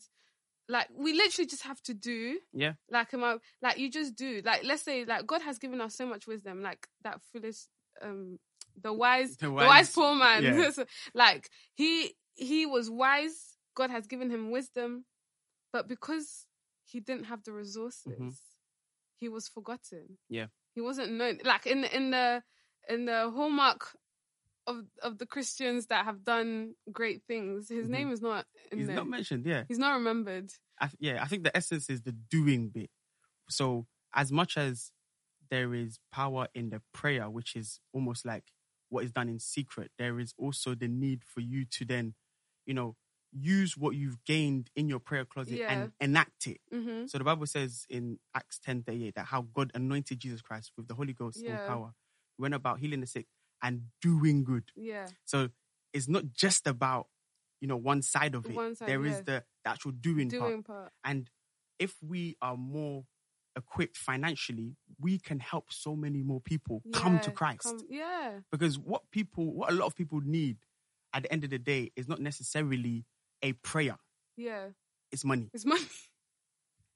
Like 0.70 0.88
we 0.96 1.14
literally 1.14 1.48
just 1.48 1.64
have 1.64 1.82
to 1.84 1.94
do. 1.94 2.40
Yeah. 2.54 2.74
Like 2.90 3.14
am 3.14 3.24
I, 3.24 3.38
like 3.62 3.78
you 3.78 3.90
just 3.92 4.16
do. 4.16 4.42
Like 4.46 4.64
let's 4.64 4.84
say 4.84 5.06
like 5.06 5.28
God 5.28 5.42
has 5.42 5.58
given 5.60 5.82
us 5.82 5.96
so 5.96 6.06
much 6.06 6.28
wisdom. 6.28 6.62
Like 6.62 6.88
that 7.04 7.20
foolish 7.32 7.58
um 8.02 8.40
the 8.82 8.94
wise 8.94 9.36
The 9.38 9.48
the 9.48 9.52
wise- 9.52 9.68
wise, 9.68 9.90
poor 9.92 10.16
man. 10.16 10.44
yeah. 10.44 10.70
Like 11.14 11.50
he 11.74 12.16
he 12.36 12.66
was 12.66 12.90
wise. 12.90 13.58
God 13.76 13.90
has 13.90 14.08
given 14.08 14.30
him 14.30 14.52
wisdom, 14.52 15.06
but 15.74 15.88
because 15.88 16.46
he 16.86 17.00
didn't 17.00 17.26
have 17.26 17.44
the 17.44 17.52
resources, 17.54 18.40
he 19.16 19.30
was 19.30 19.48
forgotten. 19.48 20.00
Mm-hmm. 20.04 20.34
Yeah. 20.36 20.46
he 20.74 20.82
wasn't 20.82 21.14
known. 21.14 21.40
Like 21.44 21.66
in 21.68 21.82
the, 21.82 21.96
in 21.96 22.12
the 22.12 22.44
in 22.90 23.06
the 23.06 23.30
hallmark 23.32 23.96
of 24.68 24.86
of 25.02 25.18
the 25.18 25.26
Christians 25.26 25.88
that 25.88 26.06
have 26.06 26.24
done 26.24 26.76
great 26.92 27.24
things, 27.28 27.70
his 27.70 27.88
Mhm. 27.88 27.92
name 27.92 28.12
is 28.12 28.22
not 28.22 28.46
in 28.72 28.78
He's 28.80 28.88
there. 28.88 28.96
not 28.96 29.08
mentioned. 29.08 29.46
Yeah. 29.46 29.64
He's 29.68 29.80
not 29.80 29.94
remembered. 29.94 30.52
I, 30.80 30.88
th- 30.88 30.98
yeah, 31.00 31.22
I 31.24 31.28
think 31.28 31.44
the 31.44 31.56
essence 31.56 31.90
is 31.90 32.02
the 32.02 32.12
doing 32.12 32.70
bit. 32.70 32.90
So 33.50 33.88
as 34.14 34.32
much 34.32 34.58
as 34.58 34.92
there 35.50 35.74
is 35.74 36.00
power 36.12 36.48
in 36.54 36.70
the 36.70 36.82
prayer, 36.94 37.30
which 37.30 37.56
is 37.56 37.80
almost 37.94 38.26
like 38.26 38.46
what 38.90 39.04
is 39.04 39.12
done 39.12 39.30
in 39.30 39.40
secret, 39.40 39.92
there 39.98 40.20
is 40.20 40.34
also 40.38 40.76
the 40.76 40.88
need 40.88 41.24
for 41.26 41.42
you 41.42 41.66
to 41.66 41.86
then, 41.86 42.14
you 42.66 42.74
know, 42.74 42.96
use 43.34 43.78
what 43.78 43.96
you've 43.96 44.24
gained 44.26 44.70
in 44.76 44.90
your 44.90 45.00
prayer 45.00 45.24
closet 45.26 45.58
Yeah. 45.60 45.72
and 45.72 45.92
enact 46.02 46.48
it. 46.48 46.62
hmm 46.72 47.06
So 47.08 47.18
the 47.18 47.24
Bible 47.24 47.46
says 47.48 47.86
in 47.90 48.20
Acts 48.36 48.60
ten 48.60 48.84
thirty 48.84 49.06
eight 49.08 49.16
that 49.16 49.26
how 49.28 49.42
God 49.44 49.72
anointed 49.74 50.20
Jesus 50.20 50.42
Christ 50.42 50.72
with 50.78 50.88
the 50.88 50.96
Holy 50.96 51.14
Ghost 51.14 51.42
Yeah. 51.42 51.58
and 51.60 51.68
power. 51.68 51.94
Went 52.38 52.54
about 52.54 52.80
healing 52.80 53.02
the 53.02 53.08
sick 53.08 53.28
and 53.62 53.84
doing 54.02 54.44
good. 54.44 54.64
Yeah, 54.76 55.08
So 55.26 55.50
it's 55.94 56.08
not 56.08 56.32
just 56.34 56.66
about, 56.68 57.08
you 57.60 57.68
know, 57.68 57.78
one 57.78 58.02
side 58.02 58.34
of 58.36 58.46
it. 58.50 58.56
Side, 58.78 58.88
There 58.88 59.06
is 59.06 59.18
yeah. 59.18 59.22
the, 59.26 59.44
the 59.64 59.70
actual 59.70 59.92
doing, 59.92 60.30
part. 60.32 60.42
doing 60.50 60.64
part. 60.64 60.92
And 61.04 61.30
if 61.78 61.96
we 62.02 62.38
are 62.42 62.58
more 62.58 63.06
equipped 63.56 63.98
financially, 63.98 64.78
we 65.00 65.20
can 65.20 65.40
help 65.40 65.72
so 65.72 65.96
many 65.96 66.24
more 66.24 66.40
people 66.42 66.82
come 66.94 67.20
to 67.20 67.32
Christ. 67.32 67.64
come- 67.64 67.86
yeah, 67.90 68.40
Because 68.52 68.80
what 68.80 69.12
people, 69.12 69.54
what 69.54 69.70
a 69.72 69.76
lot 69.76 69.86
of 69.88 69.96
people 69.96 70.22
need 70.24 70.58
at 71.14 71.24
the 71.24 71.32
end 71.32 71.44
of 71.44 71.50
the 71.50 71.60
day 71.60 71.92
is 71.96 72.08
not 72.08 72.20
necessarily 72.22 73.06
a 73.44 73.54
prayer. 73.54 73.98
yeah. 74.38 74.70
It's 75.12 75.26
money. 75.26 75.50
It's 75.54 75.66
money. 75.66 75.84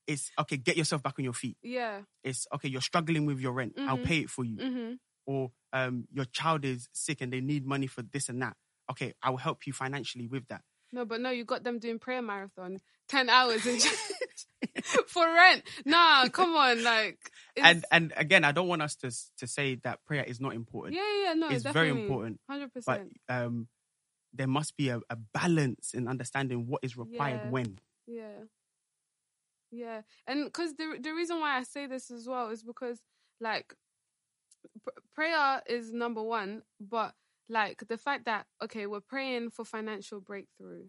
It's 0.08 0.32
okay, 0.40 0.58
get 0.58 0.78
yourself 0.78 1.02
back 1.04 1.16
on 1.18 1.26
your 1.26 1.34
feet. 1.34 1.58
Yeah. 1.64 2.02
It's 2.24 2.46
okay, 2.54 2.70
you're 2.70 2.80
struggling 2.82 3.26
with 3.26 3.40
your 3.40 3.54
rent. 3.54 3.74
I'll 3.78 3.98
Mhm. 3.98 4.04
pay 4.06 4.20
it 4.20 4.30
for 4.30 4.46
you. 4.46 4.58
hmm 4.58 4.94
Or 5.26 5.52
um, 5.74 6.08
your 6.12 6.26
child 6.26 6.66
is 6.66 6.88
sick 6.94 7.22
and 7.22 7.32
they 7.34 7.42
need 7.42 7.66
money 7.66 7.88
for 7.88 8.02
this 8.04 8.30
and 8.30 8.42
that. 8.42 8.56
Okay, 8.92 9.14
I 9.24 9.30
will 9.32 9.38
help 9.38 9.66
you 9.66 9.74
financially 9.74 10.28
with 10.28 10.48
that. 10.50 10.62
No, 10.92 11.04
but 11.06 11.20
no, 11.20 11.30
you 11.32 11.44
got 11.44 11.64
them 11.64 11.80
doing 11.80 12.00
prayer 12.00 12.22
marathon, 12.22 12.80
ten 13.10 13.30
hours 13.30 13.66
in 13.66 13.80
for 15.08 15.26
rent. 15.26 15.64
Nah, 15.86 16.30
come 16.30 16.56
on, 16.56 16.84
like, 16.84 17.18
it's, 17.56 17.66
And 17.66 17.86
and 17.92 18.14
again, 18.16 18.44
I 18.44 18.52
don't 18.52 18.68
want 18.68 18.82
us 18.84 18.96
to 18.98 19.12
to 19.40 19.48
say 19.48 19.76
that 19.84 20.06
prayer 20.06 20.24
is 20.24 20.40
not 20.40 20.54
important. 20.54 20.96
yeah, 20.96 21.24
yeah, 21.24 21.34
no, 21.34 21.50
it's 21.50 21.64
very 21.64 21.90
important. 21.90 22.40
Hundred 22.48 22.72
percent. 22.72 23.14
but 23.28 23.36
um, 23.36 23.68
there 24.34 24.48
must 24.48 24.78
be 24.78 24.90
a, 24.90 25.00
a 25.10 25.16
balance 25.16 25.94
in 25.94 26.08
understanding 26.08 26.68
what 26.68 26.84
is 26.84 26.96
required 26.96 27.42
Yeah. 27.44 27.50
when. 27.50 27.80
Yeah, 28.08 28.40
yeah, 29.72 30.02
and 30.28 30.46
because 30.46 30.74
the 30.76 30.98
the 31.02 31.12
reason 31.14 31.40
why 31.40 31.58
I 31.58 31.64
say 31.64 31.88
this 31.88 32.12
as 32.12 32.28
well 32.28 32.50
is 32.50 32.64
because 32.64 33.00
like 33.42 33.74
prayer 35.16 35.62
is 35.68 35.92
number 35.94 36.22
one, 36.24 36.62
but 36.80 37.14
like 37.50 37.84
the 37.88 37.98
fact 37.98 38.26
that 38.26 38.46
okay, 38.64 38.86
we're 38.88 39.00
praying 39.02 39.50
for 39.52 39.66
financial 39.66 40.20
breakthrough, 40.22 40.84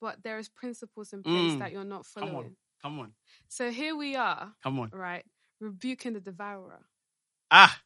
but 0.00 0.22
there 0.24 0.38
is 0.38 0.48
principles 0.48 1.12
in 1.12 1.22
place 1.24 1.52
Mm, 1.52 1.58
that 1.60 1.72
you're 1.72 1.84
not 1.84 2.04
Come 2.18 2.28
following. 2.30 2.46
on, 2.46 2.56
come 2.82 2.98
on, 3.00 3.12
So 3.48 3.70
here 3.70 3.94
we 3.96 4.16
are, 4.16 4.52
come 4.62 4.78
on. 4.80 4.90
right, 4.92 5.24
rebuking 5.60 6.12
the 6.14 6.20
devourer, 6.20 6.80
Ah, 7.50 7.80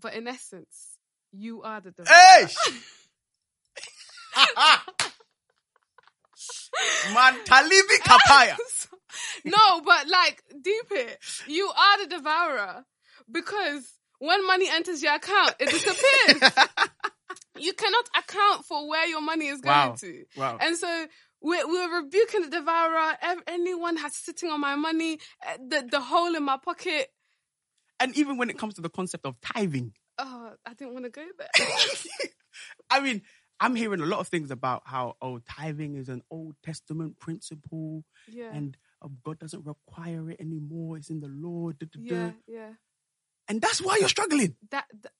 but 0.00 0.14
in 0.14 0.26
essence, 0.28 0.98
you 1.32 1.62
are 1.62 1.80
the 1.80 1.90
devourer. 1.92 2.08
hey, 2.08 2.46
man, 7.14 7.34
Talibi 7.44 7.98
Kapaya. 8.04 8.56
no, 9.44 9.80
but 9.84 10.06
like 10.08 10.42
deep 10.62 10.86
it. 10.92 11.18
You 11.48 11.66
are 11.68 11.98
the 12.06 12.16
devourer 12.16 12.84
because 13.30 13.97
when 14.18 14.46
money 14.46 14.68
enters 14.70 15.02
your 15.02 15.14
account, 15.14 15.54
it 15.60 15.70
disappears. 15.70 16.52
you 17.58 17.72
cannot 17.72 18.08
account 18.16 18.64
for 18.64 18.88
where 18.88 19.06
your 19.06 19.20
money 19.20 19.46
is 19.48 19.60
going 19.60 19.74
Wow. 19.76 19.94
to. 19.98 20.24
wow. 20.36 20.58
And 20.60 20.76
so 20.76 21.06
we're, 21.40 21.66
we're 21.68 22.02
rebuking 22.02 22.42
the 22.42 22.50
devourer. 22.50 23.16
Anyone 23.46 23.96
has 23.96 24.14
sitting 24.16 24.50
on 24.50 24.60
my 24.60 24.74
money, 24.76 25.18
eh, 25.46 25.56
the, 25.68 25.86
the 25.90 26.00
hole 26.00 26.34
in 26.34 26.42
my 26.44 26.56
pocket. 26.56 27.08
And 28.00 28.16
even 28.16 28.36
when 28.38 28.48
it 28.50 28.58
comes 28.58 28.74
to 28.74 28.80
the 28.80 28.88
concept 28.90 29.24
of 29.26 29.40
tithing, 29.40 29.92
Oh, 30.20 30.50
I 30.66 30.74
didn't 30.74 30.94
want 30.94 31.04
to 31.04 31.10
go 31.10 31.24
there. 31.38 31.48
I 32.90 33.00
mean, 33.00 33.22
I'm 33.60 33.74
hearing 33.76 34.00
a 34.00 34.06
lot 34.06 34.18
of 34.20 34.28
things 34.28 34.50
about 34.50 34.82
how 34.84 35.16
oh 35.22 35.38
tithing 35.48 35.94
is 35.96 36.08
an 36.08 36.22
Old 36.30 36.54
Testament 36.64 37.18
principle 37.20 38.04
Yeah. 38.28 38.50
and 38.52 38.76
uh, 39.02 39.08
God 39.24 39.38
doesn't 39.38 39.64
require 39.64 40.30
it 40.30 40.40
anymore. 40.40 40.96
It's 40.96 41.10
in 41.10 41.20
the 41.20 41.28
law. 41.28 41.70
da, 41.70 41.86
da, 41.92 42.00
da. 42.00 42.14
yeah, 42.14 42.30
yeah. 42.48 42.70
And 43.48 43.60
that's 43.60 43.80
why 43.80 43.96
you're 43.98 44.08
struggling. 44.08 44.56
That, 44.70 44.84
that 45.02 45.12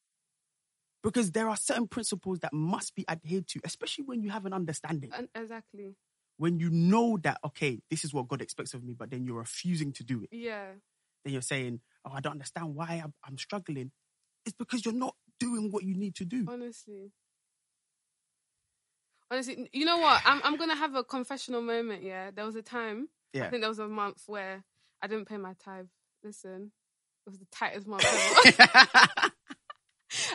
because 1.03 1.31
there 1.33 1.49
are 1.49 1.57
certain 1.57 1.87
principles 1.89 2.41
that 2.41 2.53
must 2.53 2.95
be 2.95 3.05
adhered 3.09 3.47
to, 3.49 3.61
especially 3.65 4.05
when 4.05 4.23
you 4.23 4.31
have 4.31 4.45
an 4.47 4.53
understanding. 4.53 5.11
and- 5.15 5.29
exactly. 5.35 5.97
When 6.37 6.61
you 6.61 6.71
know 6.71 7.19
that, 7.23 7.39
okay, 7.45 7.81
this 7.91 8.05
is 8.05 8.15
what 8.15 8.29
God 8.29 8.41
expects 8.43 8.73
of 8.73 8.85
me, 8.85 8.95
but 8.97 9.11
then 9.11 9.25
you're 9.25 9.39
refusing 9.39 9.93
to 9.95 10.05
do 10.05 10.23
it. 10.23 10.29
Yeah. 10.31 10.67
Then 11.25 11.33
you're 11.33 11.43
saying, 11.43 11.81
oh, 12.05 12.13
I 12.15 12.21
don't 12.21 12.33
understand 12.33 12.77
why 12.77 13.01
I'm, 13.03 13.13
I'm 13.25 13.37
struggling. 13.39 13.91
It's 14.47 14.55
because 14.57 14.85
you're 14.85 14.95
not 14.95 15.17
doing 15.41 15.73
what 15.73 15.83
you 15.83 15.97
need 15.97 16.15
to 16.17 16.25
do. 16.25 16.47
Honestly. 16.49 17.11
Honestly, 19.31 19.69
you 19.73 19.85
know 19.85 19.99
what? 19.99 20.23
I'm 20.25 20.41
I'm 20.43 20.57
gonna 20.57 20.77
have 20.77 20.95
a 20.95 21.05
confessional 21.05 21.61
moment. 21.61 22.03
Yeah, 22.03 22.31
there 22.31 22.47
was 22.47 22.57
a 22.57 22.63
time. 22.63 23.09
yeah. 23.35 23.47
I 23.47 23.51
think 23.51 23.61
there 23.63 23.69
was 23.69 23.79
a 23.79 23.89
month 23.89 24.23
where 24.27 24.65
I 25.03 25.07
didn't 25.07 25.27
pay 25.29 25.37
my 25.37 25.55
tithe. 25.63 25.89
Listen, 26.25 26.73
was 27.29 27.39
the 27.39 27.47
tightest 27.53 27.87
month 27.87 28.05
ever. 28.05 29.09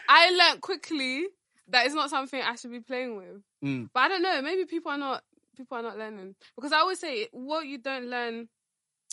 I 0.09 0.29
learned 0.29 0.61
quickly 0.61 1.25
that 1.69 1.85
it's 1.85 1.95
not 1.95 2.09
something 2.09 2.41
I 2.41 2.55
should 2.55 2.71
be 2.71 2.81
playing 2.81 3.15
with. 3.17 3.41
Mm. 3.63 3.89
But 3.93 3.99
I 4.01 4.07
don't 4.09 4.21
know. 4.21 4.41
Maybe 4.41 4.65
people 4.65 4.91
are 4.91 4.97
not 4.97 5.23
people 5.55 5.77
are 5.77 5.83
not 5.83 5.97
learning 5.97 6.35
because 6.55 6.71
I 6.71 6.77
always 6.77 6.99
say 6.99 7.27
what 7.31 7.67
you 7.67 7.77
don't 7.77 8.07
learn 8.07 8.49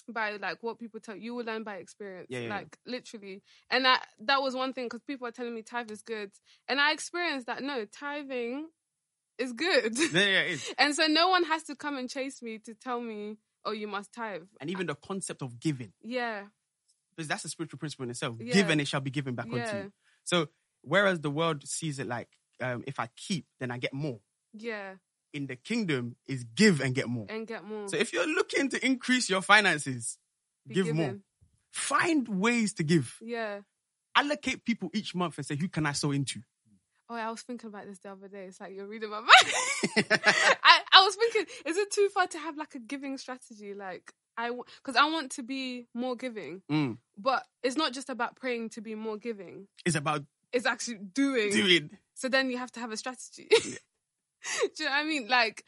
by 0.09 0.37
like 0.37 0.59
what 0.63 0.79
people 0.79 1.01
tell 1.01 1.17
you, 1.17 1.35
will 1.35 1.45
learn 1.45 1.63
by 1.63 1.77
experience. 1.77 2.27
Yeah, 2.31 2.41
yeah, 2.41 2.49
yeah. 2.49 2.55
like 2.57 2.79
literally. 2.87 3.43
And 3.71 3.85
that 3.85 4.07
that 4.21 4.43
was 4.43 4.55
one 4.55 4.73
thing 4.73 4.87
because 4.87 5.03
people 5.03 5.27
are 5.27 5.33
telling 5.33 5.55
me 5.55 5.63
tithe 5.63 5.91
is 5.91 6.03
good, 6.03 6.31
and 6.69 6.81
I 6.81 6.93
experienced 6.93 7.47
that 7.47 7.63
no 7.63 7.85
tithing 7.85 8.69
is 9.39 9.53
good. 9.53 9.99
yeah, 10.13 10.45
yeah, 10.49 10.57
and 10.79 10.95
so 10.95 11.07
no 11.07 11.29
one 11.29 11.45
has 11.45 11.63
to 11.65 11.77
come 11.77 11.97
and 11.97 12.09
chase 12.09 12.43
me 12.43 12.59
to 12.59 12.75
tell 12.75 13.01
me, 13.01 13.37
oh, 13.65 13.73
you 13.73 13.89
must 13.89 14.13
tithe. 14.13 14.43
And 14.61 14.71
even 14.71 14.87
the 14.87 14.95
concept 14.95 15.43
of 15.43 15.59
giving, 15.61 15.93
Yeah, 16.03 16.45
because 17.17 17.29
that's 17.29 17.45
a 17.45 17.49
spiritual 17.49 17.79
principle 17.79 18.05
in 18.05 18.11
itself. 18.11 18.37
Yeah. 18.41 18.55
Give 18.55 18.71
and 18.71 18.81
it 18.81 18.89
shall 18.89 19.01
be 19.01 19.11
given 19.11 19.35
back 19.35 19.47
unto 19.47 19.77
you. 19.77 19.93
So, 20.25 20.49
whereas 20.83 21.21
the 21.21 21.31
world 21.31 21.67
sees 21.67 21.99
it 21.99 22.07
like, 22.07 22.29
um, 22.61 22.85
if 22.87 23.01
I 23.01 23.09
keep, 23.17 23.47
then 23.59 23.71
I 23.71 23.79
get 23.79 23.93
more. 23.93 24.21
yeah, 24.53 24.95
In 25.33 25.47
the 25.47 25.57
kingdom, 25.57 26.17
is 26.27 26.45
give 26.45 26.81
and 26.81 26.95
get 26.95 27.09
more. 27.09 27.27
and 27.29 27.47
get 27.47 27.65
more. 27.65 27.89
So, 27.89 27.97
if 27.97 28.13
you're 28.13 28.27
looking 28.27 28.69
to 28.71 28.85
increase 28.85 29.29
your 29.31 29.43
finances, 29.43 30.19
Be 30.67 30.75
give 30.75 30.95
more. 30.95 31.17
Find 31.73 32.27
ways 32.29 32.75
to 32.75 32.83
give. 32.83 33.17
Yeah. 33.21 33.61
Allocate 34.17 34.65
people 34.65 34.91
each 34.93 35.15
month 35.15 35.39
and 35.39 35.47
say, 35.47 35.57
who 35.57 35.69
can 35.69 35.87
I 35.87 35.93
sow 35.93 36.11
into? 36.11 36.41
Oh, 37.09 37.15
I 37.15 37.31
was 37.31 37.43
thinking 37.43 37.69
about 37.69 37.87
this 37.87 37.99
the 37.99 38.11
other 38.13 38.29
day. 38.29 38.45
It's 38.47 38.61
like 38.61 38.73
you're 38.75 38.87
reading 38.87 39.11
my 39.11 39.21
mind. 39.21 40.07
I, 40.63 40.81
I 40.93 41.05
was 41.05 41.17
thinking, 41.17 41.47
is 41.67 41.77
it 41.77 41.91
too 41.91 42.09
far 42.15 42.27
to 42.29 42.39
have 42.39 42.57
like 42.57 42.75
a 42.75 42.79
giving 42.79 43.19
strategy? 43.19 43.75
Like 43.75 44.13
I, 44.47 44.51
because 44.79 44.97
I 44.97 45.05
want 45.11 45.33
to 45.33 45.43
be 45.43 45.87
more 45.95 46.17
giving, 46.17 46.63
Mm. 46.71 46.99
but 47.17 47.43
it's 47.63 47.77
not 47.77 47.93
just 47.93 48.09
about 48.11 48.37
praying 48.37 48.71
to 48.71 48.81
be 48.81 48.95
more 48.95 49.17
giving. 49.19 49.69
It's 49.85 49.97
about 49.97 50.25
It's 50.53 50.67
actually 50.67 50.99
doing. 51.15 51.51
doing. 51.53 51.91
So 52.15 52.29
then 52.29 52.51
you 52.51 52.59
have 52.59 52.73
to 52.73 52.81
have 52.81 52.93
a 52.93 52.97
strategy. 52.97 53.49
Do 53.51 53.59
you 54.79 54.85
know 54.87 54.91
what 54.91 54.93
I 54.93 55.05
mean? 55.05 55.29
Like 55.29 55.65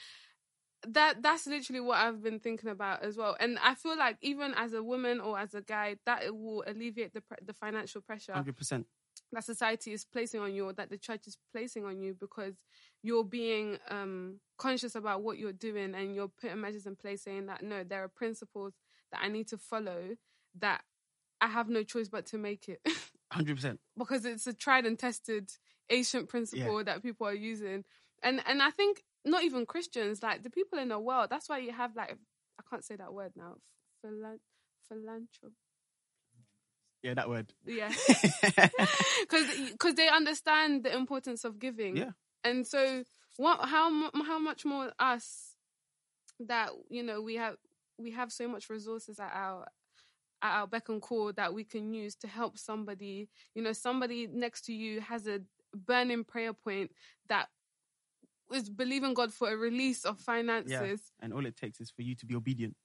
that. 0.88 1.22
That's 1.22 1.46
literally 1.46 1.80
what 1.80 1.98
I've 1.98 2.22
been 2.22 2.40
thinking 2.40 2.70
about 2.70 3.02
as 3.02 3.16
well. 3.16 3.36
And 3.38 3.58
I 3.62 3.74
feel 3.74 3.96
like 3.96 4.16
even 4.22 4.54
as 4.54 4.72
a 4.72 4.82
woman 4.82 5.20
or 5.20 5.38
as 5.38 5.54
a 5.54 5.60
guy, 5.62 5.96
that 6.06 6.22
it 6.24 6.34
will 6.34 6.64
alleviate 6.66 7.12
the 7.12 7.22
the 7.44 7.52
financial 7.52 8.00
pressure 8.00 8.32
100%. 8.32 8.84
That 9.32 9.44
society 9.44 9.92
is 9.92 10.04
placing 10.04 10.40
on 10.40 10.54
you 10.54 10.66
or 10.66 10.72
that 10.74 10.90
the 10.90 10.98
church 10.98 11.26
is 11.26 11.36
placing 11.52 11.84
on 11.84 12.00
you 12.00 12.14
because 12.18 12.54
you're 13.02 13.24
being 13.24 13.78
um, 13.90 14.40
conscious 14.58 14.94
about 14.94 15.22
what 15.22 15.38
you're 15.38 15.52
doing 15.52 15.94
and 15.94 16.14
you're 16.14 16.28
putting 16.40 16.60
measures 16.60 16.86
in 16.86 16.96
place 16.96 17.22
saying 17.22 17.46
that 17.46 17.62
no, 17.62 17.82
there 17.84 18.02
are 18.04 18.08
principles 18.08 18.74
that 19.10 19.20
I 19.22 19.28
need 19.28 19.48
to 19.48 19.58
follow 19.58 20.16
that 20.58 20.82
I 21.40 21.48
have 21.48 21.68
no 21.68 21.82
choice 21.82 22.08
but 22.08 22.26
to 22.26 22.38
make 22.38 22.68
it. 22.68 22.80
100%. 23.32 23.78
because 23.98 24.24
it's 24.26 24.46
a 24.46 24.52
tried 24.52 24.84
and 24.84 24.98
tested 24.98 25.50
ancient 25.88 26.28
principle 26.28 26.78
Yeah. 26.78 26.84
that 26.84 27.02
people 27.02 27.26
are 27.26 27.34
using. 27.34 27.84
And 28.22 28.42
and 28.46 28.62
I 28.62 28.70
think 28.70 29.02
not 29.24 29.42
even 29.44 29.64
Christians, 29.66 30.22
like 30.22 30.42
the 30.42 30.50
people 30.50 30.78
in 30.78 30.88
the 30.88 30.98
world, 30.98 31.28
that's 31.30 31.48
why 31.48 31.58
you 31.58 31.72
have 31.72 31.96
like 31.96 32.10
I 32.10 32.62
can't 32.68 32.84
say 32.84 32.96
that 32.96 33.12
word 33.14 33.32
now. 33.34 33.54
Philan- 34.04 34.40
philanthropy. 34.88 35.54
Yeah, 37.02 37.14
that 37.14 37.28
word. 37.28 37.52
Yeah. 37.66 37.92
because 39.20 39.94
they 39.94 40.08
understand 40.08 40.84
the 40.84 40.94
importance 40.94 41.44
of 41.44 41.58
giving. 41.58 41.96
Yeah. 41.96 42.10
And 42.44 42.66
so 42.66 43.04
what 43.36 43.68
how 43.68 44.10
how 44.24 44.38
much 44.38 44.64
more 44.64 44.92
us 44.98 45.56
that 46.40 46.70
you 46.88 47.02
know 47.02 47.20
we 47.20 47.36
have 47.36 47.56
we 47.98 48.10
have 48.12 48.32
so 48.32 48.48
much 48.48 48.68
resources 48.68 49.18
at 49.18 49.30
our 49.32 49.66
at 50.42 50.60
our 50.60 50.66
beck 50.66 50.88
and 50.88 51.00
call 51.00 51.32
that 51.32 51.54
we 51.54 51.64
can 51.64 51.94
use 51.94 52.14
to 52.16 52.26
help 52.26 52.58
somebody 52.58 53.28
you 53.54 53.62
know 53.62 53.72
somebody 53.72 54.26
next 54.26 54.62
to 54.66 54.72
you 54.72 55.00
has 55.00 55.26
a 55.26 55.40
burning 55.74 56.24
prayer 56.24 56.52
point 56.52 56.90
that 57.28 57.48
is 58.52 58.68
believing 58.68 59.14
God 59.14 59.32
for 59.32 59.50
a 59.50 59.56
release 59.56 60.04
of 60.04 60.18
finances 60.18 61.00
and 61.20 61.32
all 61.32 61.46
it 61.46 61.56
takes 61.56 61.80
is 61.80 61.90
for 61.90 62.02
you 62.02 62.14
to 62.16 62.26
be 62.26 62.34
obedient. 62.34 62.76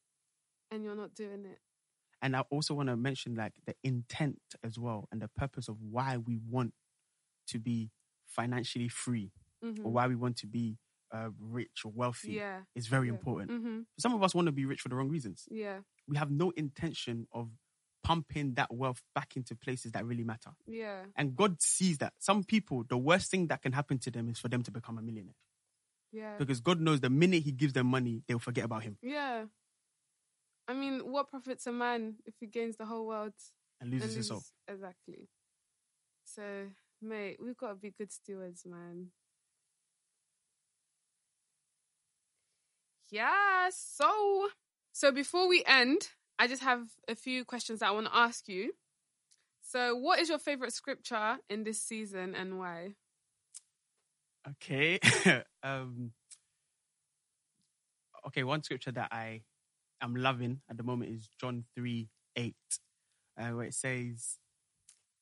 and 0.71 0.83
you're 0.83 0.95
not 0.95 1.13
doing 1.13 1.45
it 1.45 1.59
And 2.21 2.35
I 2.35 2.41
also 2.49 2.73
want 2.73 2.89
to 2.89 2.95
mention 2.97 3.35
like 3.35 3.53
the 3.65 3.75
intent 3.83 4.39
as 4.63 4.77
well 4.79 5.07
and 5.11 5.21
the 5.21 5.27
purpose 5.27 5.67
of 5.67 5.77
why 5.81 6.17
we 6.17 6.37
want 6.37 6.73
to 7.47 7.59
be 7.59 7.91
financially 8.25 8.89
free 8.89 9.31
Mhm. 9.63 9.85
or 9.85 9.91
why 9.91 10.07
we 10.07 10.15
want 10.15 10.37
to 10.37 10.47
be 10.47 10.77
uh, 11.11 11.29
rich 11.39 11.85
or 11.85 11.91
wealthy 11.95 12.33
yeah 12.33 12.63
is 12.75 12.87
very 12.87 13.07
yeah. 13.07 13.13
important. 13.13 13.49
hmm 13.51 13.81
Some 13.97 14.13
of 14.13 14.21
us 14.23 14.35
want 14.35 14.47
to 14.47 14.51
be 14.51 14.65
rich 14.65 14.81
for 14.81 14.89
the 14.89 14.95
wrong 14.95 15.09
reasons. 15.09 15.47
yeah 15.49 15.79
We 16.07 16.17
have 16.17 16.29
no 16.29 16.49
intention 16.51 17.27
of 17.31 17.49
pumping 18.03 18.55
that 18.55 18.73
wealth 18.73 19.01
back 19.15 19.35
into 19.37 19.55
places 19.55 19.91
that 19.93 20.05
really 20.05 20.23
matter. 20.25 20.51
yeah 20.65 21.05
And 21.15 21.35
God 21.35 21.61
sees 21.61 21.97
that. 21.99 22.13
Some 22.19 22.43
people, 22.43 22.83
the 22.83 22.97
worst 22.97 23.31
thing 23.31 23.47
that 23.47 23.61
can 23.61 23.71
happen 23.73 23.99
to 23.99 24.11
them 24.11 24.27
is 24.29 24.37
for 24.39 24.49
them 24.49 24.63
to 24.63 24.71
become 24.71 24.97
a 24.97 25.01
millionaire. 25.01 25.35
yeah 26.11 26.37
Because 26.37 26.59
God 26.61 26.79
knows 26.81 26.99
the 27.01 27.09
minute 27.09 27.43
He 27.43 27.51
gives 27.53 27.73
them 27.73 27.87
money, 27.87 28.23
they'll 28.27 28.39
forget 28.39 28.65
about 28.65 28.83
Him 28.83 28.97
Yeah. 29.01 29.45
I 30.67 30.73
mean, 30.73 30.99
what 30.99 31.29
profits 31.29 31.65
a 31.67 31.71
man 31.71 32.15
if 32.25 32.35
he 32.39 32.47
gains 32.47 32.75
the 32.77 32.85
whole 32.85 33.07
world 33.07 33.33
and 33.79 33.91
loses 33.91 34.09
and 34.09 34.17
his 34.17 34.27
soul. 34.27 34.43
Exactly. 34.67 35.29
So, 36.25 36.67
mate, 37.01 37.37
we've 37.41 37.57
got 37.57 37.69
to 37.69 37.75
be 37.75 37.93
good 37.97 38.11
stewards, 38.11 38.65
man. 38.65 39.07
Yeah. 43.09 43.69
So, 43.71 44.49
so 44.91 45.11
before 45.11 45.47
we 45.47 45.63
end, 45.65 46.09
I 46.37 46.47
just 46.47 46.63
have 46.63 46.83
a 47.07 47.15
few 47.15 47.45
questions 47.45 47.79
that 47.79 47.87
I 47.87 47.91
want 47.91 48.07
to 48.07 48.15
ask 48.15 48.47
you. 48.49 48.73
So, 49.61 49.95
what 49.95 50.19
is 50.19 50.29
your 50.29 50.39
favorite 50.39 50.73
scripture 50.73 51.37
in 51.49 51.63
this 51.63 51.81
season 51.81 52.35
and 52.35 52.59
why? 52.59 52.95
Okay. 54.49 54.99
um, 55.63 56.11
okay, 58.27 58.43
one 58.43 58.63
scripture 58.63 58.91
that 58.91 59.09
I 59.11 59.41
am 60.01 60.15
loving 60.15 60.61
at 60.69 60.77
the 60.77 60.83
moment 60.83 61.11
is 61.11 61.29
John 61.39 61.65
3 61.75 62.09
8, 62.35 62.55
uh, 63.39 63.47
where 63.49 63.65
it 63.65 63.73
says, 63.73 64.37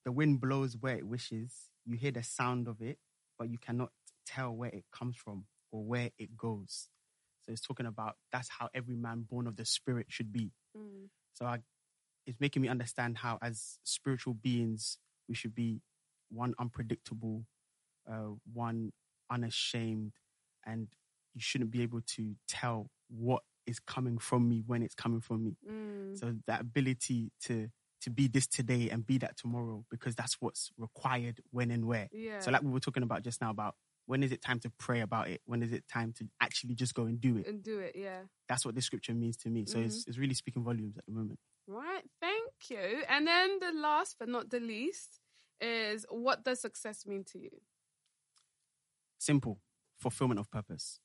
The 0.05 0.11
wind 0.11 0.41
blows 0.41 0.77
where 0.79 0.97
it 0.97 1.07
wishes, 1.07 1.53
you 1.85 1.97
hear 1.97 2.11
the 2.11 2.23
sound 2.23 2.67
of 2.67 2.81
it, 2.81 2.97
but 3.38 3.49
you 3.49 3.57
cannot 3.57 3.91
tell 4.25 4.51
where 4.55 4.69
it 4.71 4.85
comes 4.91 5.15
from 5.17 5.45
or 5.71 5.83
where 5.83 6.11
it 6.17 6.35
goes. 6.38 6.89
So 7.45 7.51
it's 7.53 7.61
talking 7.61 7.85
about 7.85 8.15
that's 8.31 8.49
how 8.49 8.69
every 8.73 8.95
man 8.95 9.25
born 9.29 9.47
of 9.47 9.55
the 9.55 9.65
Spirit 9.65 10.07
should 10.09 10.31
be. 10.33 10.51
Mm, 10.77 11.09
So 11.33 11.45
I, 11.45 11.59
it's 12.25 12.39
making 12.39 12.61
me 12.61 12.67
understand 12.69 13.17
how, 13.17 13.38
as 13.41 13.77
spiritual 13.83 14.33
beings, 14.33 14.97
we 15.29 15.35
should 15.35 15.55
be 15.55 15.81
one 16.29 16.55
unpredictable, 16.59 17.45
uh, 18.09 18.31
one 18.53 18.91
unashamed, 19.31 20.13
and 20.65 20.88
you 21.33 21.41
shouldn't 21.41 21.71
be 21.71 21.83
able 21.83 22.01
to 22.15 22.35
tell 22.47 22.89
what 23.09 23.43
is 23.65 23.80
coming 23.80 24.17
from 24.17 24.47
me 24.47 24.63
when 24.65 24.82
it's 24.84 24.95
coming 24.95 25.21
from 25.21 25.43
me. 25.43 25.58
mm, 25.69 26.17
So 26.17 26.36
that 26.47 26.62
ability 26.62 27.32
to 27.45 27.69
to 28.01 28.10
be 28.12 28.28
this 28.28 28.45
today 28.45 28.89
and 28.91 29.06
be 29.06 29.17
that 29.17 29.36
tomorrow, 29.36 29.84
because 29.89 30.13
that's 30.15 30.36
what's 30.39 30.69
required 30.78 31.41
when 31.51 31.71
and 31.71 31.86
where. 31.86 32.08
yeah. 32.12 32.39
So 32.39 32.51
like 32.51 32.62
we 32.62 32.69
were 32.69 32.80
talking 32.80 33.01
about 33.04 33.23
just 33.23 33.41
now 33.41 33.49
about 33.49 33.75
when 34.06 34.21
is 34.21 34.32
it 34.32 34.41
time 34.43 34.60
to 34.60 34.69
pray 34.78 35.01
about 35.01 35.28
it? 35.30 35.41
When 35.45 35.63
is 35.63 35.71
it 35.71 35.88
time 35.91 36.13
to 36.19 36.28
actually 36.39 36.75
just 36.75 36.93
go 36.93 37.06
and 37.06 37.19
do 37.19 37.38
it? 37.38 37.47
and 37.47 37.63
do 37.63 37.80
it. 37.80 37.95
Yeah. 37.95 38.19
That's 38.47 38.63
what 38.65 38.75
this 38.75 38.86
scripture 38.86 39.15
means 39.15 39.38
to 39.38 39.49
me. 39.49 39.65
So 39.65 39.80
it's, 39.80 40.06
it's 40.08 40.19
really 40.19 40.36
speaking 40.36 40.63
volumes 40.63 40.95
at 40.97 41.06
the 41.08 41.13
moment. 41.13 41.39
Right, 41.67 42.04
thank 42.21 42.51
you. 42.69 43.01
And 43.10 43.25
then 43.25 43.58
the 43.60 43.71
last 43.71 44.17
but 44.19 44.30
not 44.30 44.51
the 44.51 44.60
least 44.60 45.19
is 45.60 46.06
what 46.10 46.43
does 46.43 46.62
success 46.62 47.08
mean 47.08 47.23
to 47.32 47.39
you? 47.39 47.49
Simple 49.17 49.60
fulfillment 49.97 50.39
of 50.39 50.51
purpose. 50.51 50.99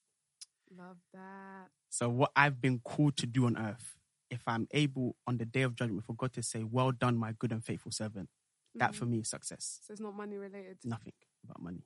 Love 0.76 0.98
that. 1.12 1.68
So 1.88 2.08
what 2.08 2.30
I've 2.36 2.60
been 2.60 2.78
called 2.80 3.16
to 3.18 3.26
do 3.26 3.46
on 3.46 3.56
earth, 3.58 3.96
if 4.30 4.42
I'm 4.46 4.68
able 4.72 5.16
on 5.26 5.38
the 5.38 5.44
day 5.44 5.62
of 5.62 5.74
judgment 5.74 6.04
for 6.04 6.14
God 6.14 6.32
to 6.34 6.42
say, 6.42 6.62
"Well 6.62 6.92
done, 6.92 7.16
my 7.16 7.32
good 7.32 7.50
and 7.52 7.64
faithful 7.64 7.90
servant," 7.90 8.30
that 8.76 8.92
Mhm. 8.92 8.94
for 8.94 9.06
me 9.06 9.18
is 9.20 9.28
success. 9.28 9.80
So 9.82 9.92
it's 9.92 10.00
not 10.00 10.14
money 10.14 10.36
related. 10.36 10.78
Nothing 10.84 11.14
about 11.44 11.60
money. 11.60 11.84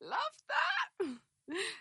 Love 0.00 0.18
that. 0.48 0.88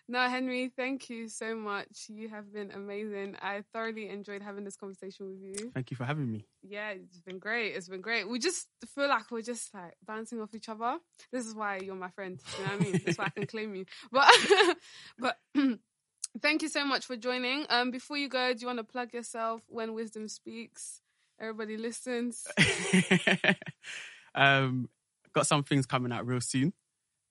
No, 0.10 0.28
Henry, 0.28 0.68
thank 0.68 1.10
you 1.10 1.30
so 1.30 1.56
much. 1.56 2.10
You 2.10 2.28
have 2.28 2.52
been 2.52 2.70
amazing. 2.72 3.38
I 3.42 3.62
thoroughly 3.72 4.10
enjoyed 4.10 4.42
having 4.42 4.66
this 4.66 4.76
conversation 4.76 5.26
with 5.26 5.40
you. 5.42 5.72
Thank 5.72 5.90
you 5.90 5.96
for 5.96 6.04
having 6.04 6.30
me. 6.30 6.46
Yeah, 6.62 6.90
it's 6.90 7.22
been 7.22 7.40
great. 7.40 7.74
It's 7.74 7.88
been 7.88 8.02
great. 8.02 8.28
We 8.28 8.40
just 8.40 8.68
feel 8.94 9.08
like 9.08 9.32
we're 9.32 9.42
just 9.42 9.74
like 9.74 9.96
bouncing 10.06 10.42
off 10.42 10.54
each 10.54 10.68
other. 10.68 11.00
This 11.32 11.48
is 11.48 11.56
why 11.56 11.78
you're 11.78 11.96
my 11.96 12.10
friend. 12.10 12.38
You 12.58 12.64
know 12.66 12.72
what 12.72 12.80
I 12.82 12.84
mean? 12.84 13.02
That's 13.06 13.18
why 13.18 13.26
I 13.28 13.30
can 13.30 13.48
claim 13.48 13.74
you. 13.74 13.86
But 14.12 14.28
but 15.18 15.40
thank 16.42 16.62
you 16.62 16.68
so 16.70 16.86
much 16.86 17.06
for 17.06 17.16
joining. 17.16 17.66
Um 17.70 17.92
before 17.92 18.18
you 18.18 18.30
go, 18.30 18.54
do 18.54 18.60
you 18.62 18.68
want 18.68 18.80
to 18.80 18.84
plug 18.84 19.14
yourself 19.14 19.62
when 19.68 19.94
wisdom 19.94 20.28
speaks? 20.28 21.02
Everybody 21.40 21.78
listens. 21.78 22.48
um, 24.36 24.88
got 25.34 25.48
some 25.48 25.64
things 25.64 25.86
coming 25.86 26.12
out 26.12 26.26
real 26.26 26.40
soon. 26.42 26.74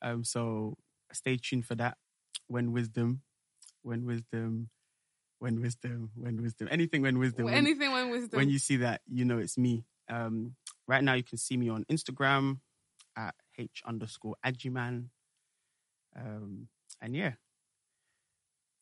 Um, 0.02 0.24
so 0.24 0.76
stay 1.12 1.36
tuned 1.36 1.66
for 1.66 1.76
that. 1.76 1.96
When 2.48 2.72
wisdom, 2.72 3.22
when 3.82 4.04
wisdom, 4.04 4.68
when 5.38 5.60
wisdom, 5.60 6.10
when 6.16 6.42
wisdom, 6.42 6.68
anything 6.70 7.02
when 7.02 7.18
wisdom. 7.18 7.46
when- 7.46 7.54
Anything 7.54 7.92
when 7.92 8.10
wisdom. 8.10 8.36
when 8.38 8.48
you 8.50 8.58
see 8.58 8.76
that, 8.78 9.00
you 9.10 9.24
know 9.24 9.38
it's 9.38 9.56
me. 9.56 9.84
Um, 10.08 10.56
right 10.88 11.02
now, 11.02 11.14
you 11.14 11.22
can 11.22 11.38
see 11.38 11.56
me 11.56 11.68
on 11.68 11.84
Instagram 11.84 12.58
at 13.16 13.34
h 13.56 13.82
underscore 13.86 14.34
agiman. 14.44 15.06
Um, 16.16 16.68
and 17.00 17.14
yeah, 17.16 17.32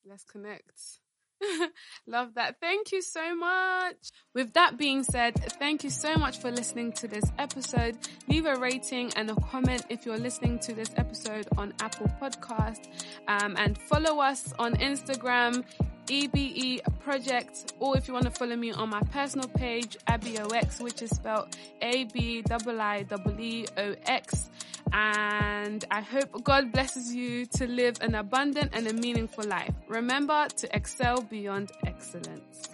Let's 0.06 0.24
connect. 0.24 1.00
Love 2.06 2.34
that. 2.34 2.56
Thank 2.60 2.92
you 2.92 3.02
so 3.02 3.34
much. 3.34 3.96
With 4.34 4.52
that 4.54 4.76
being 4.76 5.02
said, 5.02 5.34
thank 5.58 5.84
you 5.84 5.90
so 5.90 6.14
much 6.16 6.38
for 6.38 6.50
listening 6.50 6.92
to 6.92 7.08
this 7.08 7.24
episode. 7.38 7.98
Leave 8.28 8.46
a 8.46 8.56
rating 8.56 9.12
and 9.16 9.30
a 9.30 9.34
comment 9.34 9.84
if 9.88 10.04
you're 10.04 10.18
listening 10.18 10.58
to 10.60 10.74
this 10.74 10.90
episode 10.96 11.48
on 11.56 11.72
Apple 11.80 12.10
Podcast. 12.20 12.88
Um, 13.28 13.56
and 13.56 13.78
follow 13.78 14.20
us 14.20 14.52
on 14.58 14.74
Instagram, 14.74 15.64
EBE 16.10 16.80
Project, 16.98 17.72
or 17.78 17.96
if 17.96 18.08
you 18.08 18.14
want 18.14 18.24
to 18.24 18.32
follow 18.32 18.56
me 18.56 18.72
on 18.72 18.90
my 18.90 19.00
personal 19.12 19.48
page, 19.48 19.96
AbiOX, 20.08 20.80
which 20.80 21.02
is 21.02 21.10
spelled 21.10 21.54
A-B-I-I-E-E-O-X. 21.80 22.50
And 24.92 25.84
I 25.88 26.00
hope 26.00 26.42
God 26.42 26.72
blesses 26.72 27.14
you 27.14 27.46
to 27.46 27.68
live 27.68 27.98
an 28.00 28.16
abundant 28.16 28.70
and 28.72 28.88
a 28.88 28.92
meaningful 28.92 29.44
life. 29.44 29.72
Remember 29.86 30.48
to 30.48 30.76
excel 30.76 31.22
beyond 31.22 31.70
excellence. 31.86 32.68